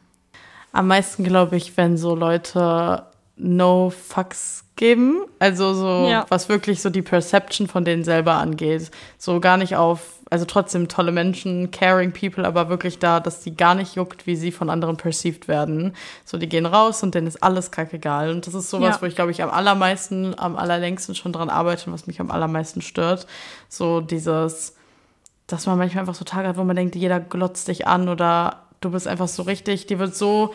[0.73, 3.07] meisten glaube ich, wenn so Leute
[3.37, 5.23] no fucks geben.
[5.39, 6.27] Also so, Ja.
[6.29, 8.91] was wirklich so die Perception von denen selber angeht.
[9.19, 13.55] So gar nicht auf, also trotzdem tolle Menschen, caring people, aber wirklich da, dass die
[13.55, 15.95] gar nicht juckt, wie sie von anderen perceived werden.
[16.25, 18.31] So, die gehen raus und denen ist alles kackegal.
[18.31, 19.03] Und das ist sowas, Ja.
[19.03, 22.31] wo ich glaube ich am allermeisten, am allerlängsten schon dran arbeite und was mich am
[22.31, 23.27] allermeisten stört.
[23.69, 24.75] So dieses,
[25.47, 28.63] dass man manchmal einfach so Tage hat, wo man denkt, jeder glotzt dich an oder
[28.81, 30.55] du bist einfach so richtig, dir wird so,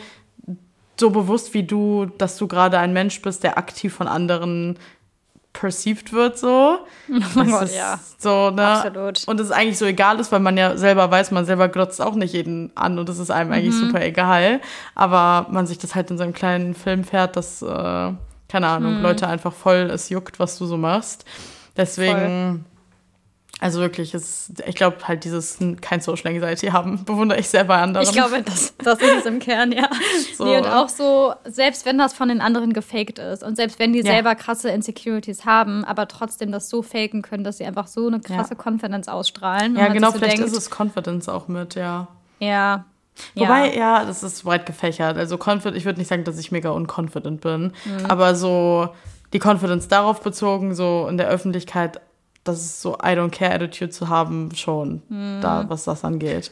[0.99, 4.79] so bewusst wie du, dass du gerade ein Mensch bist, der aktiv von anderen
[5.59, 6.79] perceived wird, so.
[7.35, 7.99] Oh Gott, ja.
[8.17, 8.65] So, ne?
[8.65, 9.23] Absolut.
[9.27, 12.15] Und es eigentlich so egal ist, weil man ja selber weiß, man selber glotzt auch
[12.15, 13.87] nicht jeden an und es ist einem eigentlich Mhm.
[13.87, 14.61] super egal.
[14.95, 18.11] Aber man sich das halt in seinem kleinen Film fährt, dass, äh,
[18.49, 19.01] keine Ahnung, Mhm.
[19.03, 21.25] Leute einfach voll es juckt, was du so machst.
[21.75, 22.65] Deswegen,
[23.59, 27.77] also wirklich, es, ich glaube halt dieses kein Social Anxiety haben, bewundere ich sehr bei
[27.77, 28.05] anderen.
[28.05, 29.89] Ich glaube, das, das ist es im Kern, ja.
[30.35, 30.45] So.
[30.45, 33.93] Nee, und auch so, selbst wenn das von den anderen gefaked ist und selbst wenn
[33.93, 34.13] die Ja.
[34.13, 38.19] selber krasse Insecurities haben, aber trotzdem das so faken können, dass sie einfach so eine
[38.19, 38.63] krasse Ja.
[38.63, 39.75] Confidence ausstrahlen.
[39.75, 42.07] ja, genau, so vielleicht denkt, ist es Confidence auch mit, ja.
[42.39, 42.85] Ja,
[43.33, 45.17] Wobei, ja, das ist breit gefächert.
[45.17, 48.05] Also confident, ich würde nicht sagen, dass ich mega unconfident bin, mhm.
[48.07, 48.89] aber so
[49.33, 51.99] die Confidence darauf bezogen, so in der Öffentlichkeit,
[52.47, 55.39] das ist so I don't care Attitude zu haben, schon mhm.
[55.41, 56.51] da, was das angeht.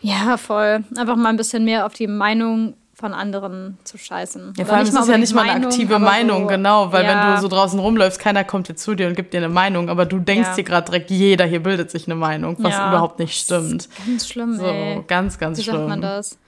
[0.00, 0.84] Ja, voll.
[0.96, 4.52] Einfach mal ein bisschen mehr auf die Meinung von anderen zu scheißen.
[4.56, 7.28] Ja, vor allem ist es ja nicht mal eine aktive Meinung, so, genau, weil ja.
[7.28, 9.88] wenn du so draußen rumläufst, keiner kommt dir zu dir und gibt dir eine Meinung,
[9.88, 10.54] aber du denkst ja.
[10.56, 12.90] dir gerade direkt, jeder hier bildet sich eine Meinung, was ja.
[12.90, 13.88] überhaupt nicht stimmt.
[14.06, 15.02] ganz schlimm, so, ey.
[15.06, 15.76] Ganz, ganz Wie schlimm.
[15.76, 16.38] Wie sagt man das?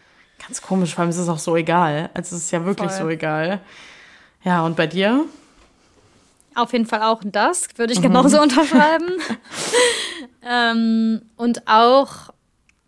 [0.47, 2.11] Ganz komisch, vor allem ist es auch so egal.
[2.13, 3.03] Also es ist ja wirklich Voll.
[3.03, 3.61] so egal.
[4.45, 5.25] Ja, und bei dir?
[6.55, 8.05] Auf jeden Fall auch das, würde ich mhm.
[8.05, 9.13] genauso unterschreiben.
[10.43, 12.31] ähm, und auch,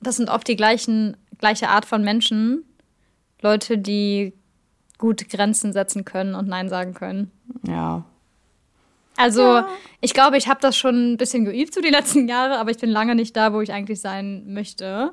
[0.00, 2.64] das sind oft die gleichen, gleiche Art von Menschen,
[3.40, 4.32] Leute, die
[4.98, 7.30] gut Grenzen setzen können und Nein sagen können.
[7.66, 8.04] Ja.
[9.16, 9.68] Also, ja.
[10.00, 12.78] ich glaube, ich habe das schon ein bisschen geübt so die letzten Jahre, aber ich
[12.78, 15.12] bin lange nicht da, wo ich eigentlich sein möchte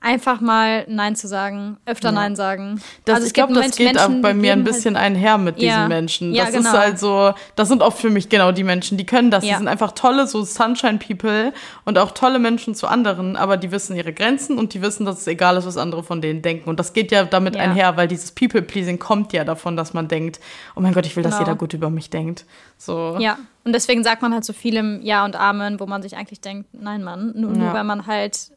[0.00, 2.12] einfach mal Nein zu sagen, öfter ja.
[2.12, 2.80] Nein sagen.
[3.04, 5.38] Das, also ich glaube, das geht Menschen, auch bei mir ein halt bisschen halt einher
[5.38, 5.88] mit diesen ja.
[5.88, 6.32] Menschen.
[6.32, 6.70] Das ja, genau.
[6.70, 9.42] ist halt so, das sind oft für mich genau die Menschen, die können das.
[9.42, 11.52] Die sind einfach tolle, so Sunshine-People
[11.84, 15.20] und auch tolle Menschen zu anderen, aber die wissen ihre Grenzen und die wissen, dass
[15.20, 16.68] es egal ist, was andere von denen denken.
[16.68, 20.40] Und das geht ja damit einher, weil dieses People-Pleasing kommt ja davon, dass man denkt,
[20.76, 21.36] oh mein Gott, ich will, genau.
[21.36, 22.44] dass jeder gut über mich denkt.
[22.78, 23.16] So.
[23.18, 26.16] Ja, und deswegen sagt man halt so viel im Ja und Amen, wo man sich
[26.16, 28.52] eigentlich denkt, nein, Mann, nur, nur weil man halt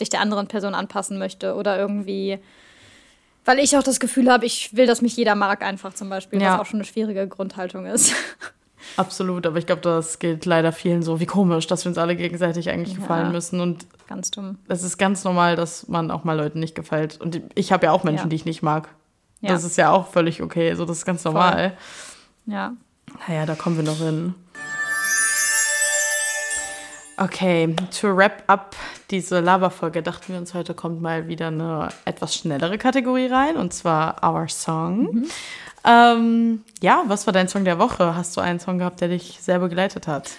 [0.00, 2.38] sich der anderen Person anpassen möchte oder irgendwie,
[3.44, 6.42] weil ich auch das Gefühl habe, ich will, dass mich jeder mag einfach zum Beispiel,
[6.42, 6.54] ja.
[6.54, 8.12] was auch schon eine schwierige Grundhaltung ist.
[8.96, 11.20] Absolut, aber ich glaube, das gilt leider vielen so.
[11.20, 13.60] Wie komisch, dass wir uns alle gegenseitig eigentlich ja, gefallen müssen.
[13.60, 14.58] Und ganz dumm.
[14.68, 17.20] Es ist ganz normal, dass man auch mal Leuten nicht gefällt.
[17.20, 18.28] Und ich habe ja auch Menschen, ja.
[18.28, 18.88] die ich nicht mag.
[19.42, 20.74] Das ist ja auch völlig okay.
[20.74, 21.70] So, das ist ganz normal.
[21.70, 22.54] Voll.
[22.54, 22.72] Ja.
[23.28, 24.34] Naja, da kommen wir noch hin.
[27.22, 28.74] Okay, to wrap up
[29.10, 33.74] diese Laberfolge dachten wir uns, heute kommt mal wieder eine etwas schnellere Kategorie rein, und
[33.74, 35.02] zwar Our Song.
[35.02, 35.26] Mhm.
[35.84, 38.16] Ähm, ja, was war dein Song der Woche?
[38.16, 40.30] Hast du einen Song gehabt, der dich sehr begleitet hat?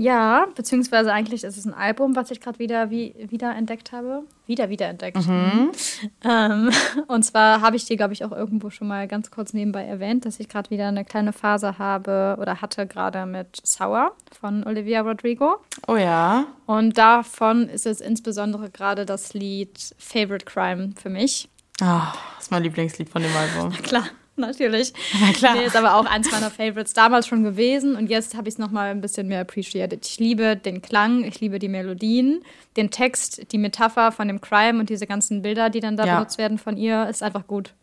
[0.00, 4.22] Ja, beziehungsweise eigentlich ist es ein Album, was ich gerade wieder wie, wieder entdeckt habe.
[4.46, 5.28] Wieder, wieder entdeckt.
[5.28, 5.70] Mhm.
[6.22, 6.70] Ähm,
[7.08, 10.24] und zwar habe ich dir, glaube ich, auch irgendwo schon mal ganz kurz nebenbei erwähnt,
[10.24, 15.02] dass ich gerade wieder eine kleine Phase habe oder hatte gerade mit Sour von Olivia
[15.02, 15.56] Rodrigo.
[15.86, 16.46] Oh ja.
[16.66, 21.48] Und davon ist es insbesondere gerade das Lied Favorite Crime für mich.
[21.80, 23.72] Ah, oh, das ist mein Lieblingslied von dem Album.
[23.76, 24.04] Na klar.
[24.40, 24.92] Natürlich.
[25.20, 25.54] Na klar.
[25.54, 28.58] Nee, ist aber auch eins meiner Favorites damals schon gewesen und jetzt habe ich es
[28.58, 30.06] nochmal ein bisschen mehr appreciated.
[30.06, 32.42] Ich liebe den Klang, ich liebe die Melodien,
[32.76, 36.16] den Text, die Metapher von dem Crime und diese ganzen Bilder, die dann da ja.
[36.16, 37.74] benutzt werden von ihr, ist einfach gut.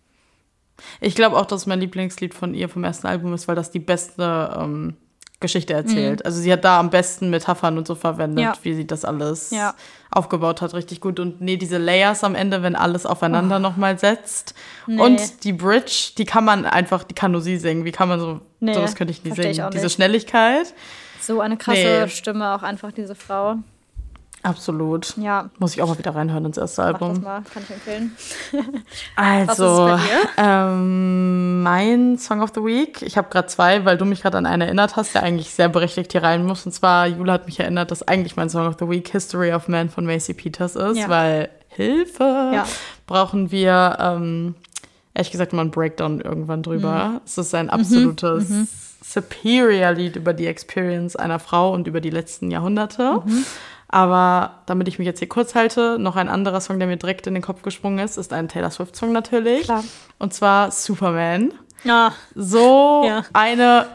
[1.02, 3.80] Ich glaube auch, dass mein Lieblingslied von ihr vom ersten Album ist, weil das die
[3.80, 4.96] beste ähm,
[5.40, 6.20] Geschichte erzählt.
[6.20, 6.26] Mhm.
[6.26, 8.54] Also sie hat da am besten Metaphern und so verwendet, ja.
[8.64, 9.76] wie sie das alles ja.
[10.10, 11.20] aufgebaut hat, richtig gut.
[11.20, 13.60] Und nee, diese Layers am Ende, wenn alles aufeinander oh.
[13.60, 14.56] nochmal setzt.
[14.88, 15.00] Nee.
[15.00, 17.86] Und die Bridge, die kann man einfach, die kann nur sie singen.
[17.86, 19.52] Wie kann man so, nee, so das könnte ich nie singen.
[19.52, 20.74] Ich diese Schnelligkeit.
[21.22, 22.10] So eine krasse nee.
[22.10, 23.58] Stimme, auch einfach diese Frau.
[24.48, 25.18] Absolut.
[25.18, 25.50] Ja.
[25.60, 27.16] Muss ich auch mal wieder reinhören ins erste Album.
[27.16, 28.16] das mal, kann ich empfehlen.
[29.16, 30.00] also,
[30.38, 33.02] ähm, mein Song of the Week.
[33.02, 35.68] Ich habe gerade zwei, weil du mich gerade an einen erinnert hast, der eigentlich sehr
[35.68, 36.66] berechtigt hier rein muss.
[36.66, 39.68] Und zwar, Jula hat mich erinnert, dass eigentlich mein Song of the Week History of
[39.68, 41.10] Man von Macy Peters ist, ja.
[41.10, 42.66] weil Hilfe ja.
[43.06, 44.56] brauchen wir, ähm,
[45.14, 47.10] ehrlich gesagt, mal einen Breakdown irgendwann drüber.
[47.10, 47.22] Mhm.
[47.26, 48.56] Es ist ein absolutes mhm.
[48.60, 48.68] mhm.
[49.04, 53.22] Superior-Lied über die Experience einer Frau und über die letzten Jahrhunderte.
[53.26, 53.46] Mhm.
[53.90, 57.26] Aber damit ich mich jetzt hier kurz halte, noch ein anderer Song, der mir direkt
[57.28, 59.64] in den Kopf gesprungen ist, ist ein Taylor Swift-Song natürlich.
[59.64, 59.84] Klar.
[60.20, 61.54] Und zwar Superman.
[61.88, 62.12] Ah.
[62.36, 63.24] So ja.
[63.32, 63.88] eine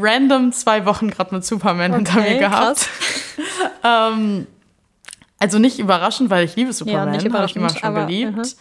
[0.00, 2.88] random zwei Wochen gerade mit Superman okay, hinter mir gehabt.
[3.84, 4.46] ähm,
[5.38, 8.36] also nicht überraschend, weil ich liebe Superman, ja, habe ich immer schon aber, geliebt.
[8.36, 8.56] Uh -huh.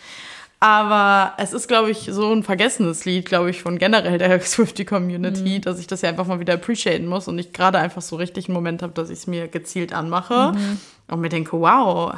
[0.64, 5.58] Aber es ist, glaube ich, so ein vergessenes Lied, glaube ich, von generell der Swifty-Community,
[5.58, 5.62] mhm.
[5.62, 8.48] dass ich das ja einfach mal wieder appreciaten muss und ich gerade einfach so richtig
[8.48, 10.80] einen Moment habe, dass ich es mir gezielt anmache mhm.
[11.10, 12.14] und mir denke, wow,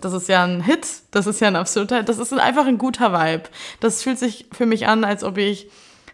[0.00, 3.12] das ist ja ein Hit, das ist ja ein absoluter, das ist einfach ein guter
[3.12, 3.44] Vibe.
[3.78, 5.68] Das fühlt sich für mich an, als ob ich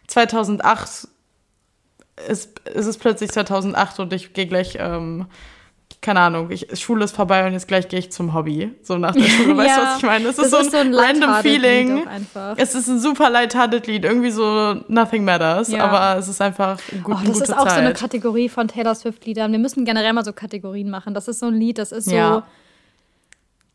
[0.09, 1.09] 2008,
[2.29, 5.29] es, es ist plötzlich 2008 und ich gehe gleich ähm,
[6.03, 8.73] keine Ahnung, ich, Schule ist vorbei und jetzt gleich gehe ich zum Hobby.
[8.83, 10.29] So nach der Schule, weißt du, was ich meine?
[10.29, 12.07] Es ist, so ein, ist so ein random Feeling.
[12.57, 15.85] Es ist ein super lighthearted Lied, irgendwie so Nothing Matters, ja.
[15.85, 17.73] aber es ist einfach ein gut, oh, Das ist auch Zeit.
[17.75, 19.53] so eine Kategorie von Taylor Swift-Liedern.
[19.53, 21.13] Wir müssen generell mal so Kategorien machen.
[21.13, 22.15] Das ist so ein Lied, das ist so.
[22.17, 22.45] Ja.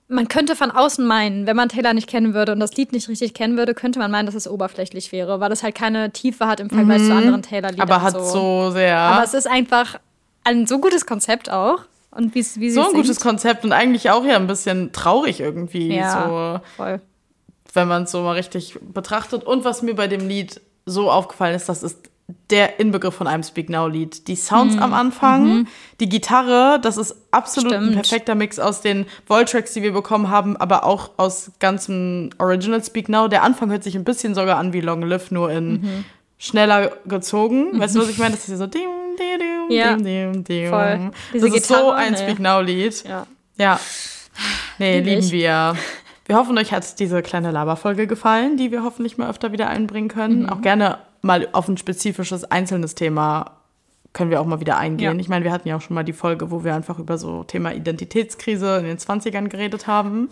[0.08, 3.08] Man könnte von außen meinen, wenn man Taylor nicht kennen würde und das Lied nicht
[3.08, 6.48] richtig kennen würde, könnte man meinen, dass es oberflächlich wäre, weil es halt keine Tiefe
[6.48, 7.08] hat im Vergleich mhm.
[7.08, 7.88] zu anderen Taylor-Liedern.
[7.88, 8.24] Aber hat so.
[8.24, 8.98] so sehr.
[8.98, 10.00] Aber es ist einfach
[10.44, 11.82] ein so gutes Konzept auch
[12.16, 12.96] und wie, wie So ein singt.
[13.04, 15.94] gutes Konzept und eigentlich auch ja ein bisschen traurig irgendwie.
[15.96, 17.02] Ja, So, voll.
[17.74, 19.44] wenn man es so mal richtig betrachtet.
[19.44, 22.10] Und was mir bei dem Lied so aufgefallen ist, das ist
[22.50, 24.28] der Inbegriff von einem Speak Now Lied.
[24.28, 25.68] Die Sounds am Anfang,
[26.00, 27.96] die Gitarre, das ist absolut ein Stimmt.
[28.02, 33.10] perfekter Mix aus den Volt-Tracks, die wir bekommen haben, aber auch aus ganzem Original Speak
[33.10, 33.28] Now.
[33.28, 36.04] Der Anfang hört sich ein bisschen sogar an wie Long Live, nur in
[36.40, 37.80] schneller gezogen.
[37.80, 38.32] Weißt du, was ich meine?
[38.32, 38.82] Das ist hier so dim,
[39.70, 39.98] Ja,
[40.70, 41.12] voll.
[41.34, 42.18] Diese Das ist so ein nee.
[42.18, 43.04] Speak Now Lied.
[43.04, 43.28] Ja.
[43.58, 43.80] Ja.
[44.78, 45.32] Nee, Lieb lieben ich.
[45.32, 45.76] wir.
[46.28, 50.10] Wir hoffen, euch hat diese kleine Laberfolge gefallen, die wir hoffentlich mal öfter wieder einbringen
[50.10, 50.42] können.
[50.42, 50.50] Mhm.
[50.50, 53.58] Auch gerne mal auf ein spezifisches einzelnes Thema
[54.16, 55.16] können wir auch mal wieder eingehen.
[55.18, 55.22] Ja.
[55.22, 57.44] Ich meine, wir hatten ja auch schon mal die Folge, wo wir einfach über so
[57.44, 60.30] Thema Identitätskrise in den 20ern geredet haben.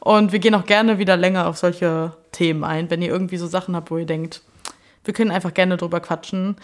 [0.00, 2.90] Und wir gehen auch gerne wieder länger auf solche Themen ein.
[2.90, 4.42] Wenn ihr irgendwie so Sachen habt, wo ihr denkt,
[5.04, 6.56] wir können einfach gerne drüber quatschen,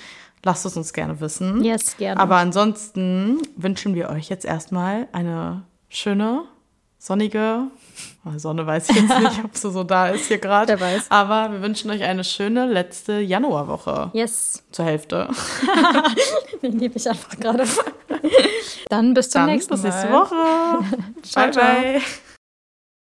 [0.45, 1.63] lasst es uns gerne wissen.
[1.65, 2.21] Yes, gerne.
[2.21, 6.45] Aber ansonsten wünschen wir euch jetzt erstmal eine schöne,
[6.99, 7.65] sonnige,
[8.25, 10.81] oh, Sonne weiß ich jetzt nicht, ob sie so da ist hier gerade.
[10.81, 11.11] Weiß.
[11.11, 14.11] Aber wir wünschen euch eine schöne letzte Januarwoche.
[14.13, 14.65] Yes.
[14.71, 15.29] Zur Hälfte.
[16.63, 17.65] Den liebe ich einfach gerade.
[18.89, 19.91] Dann bis zum Dann nächsten bis Mal.
[19.91, 20.35] nächste Woche.
[21.23, 21.65] Ciao, bye, ciao.
[21.65, 22.03] bye.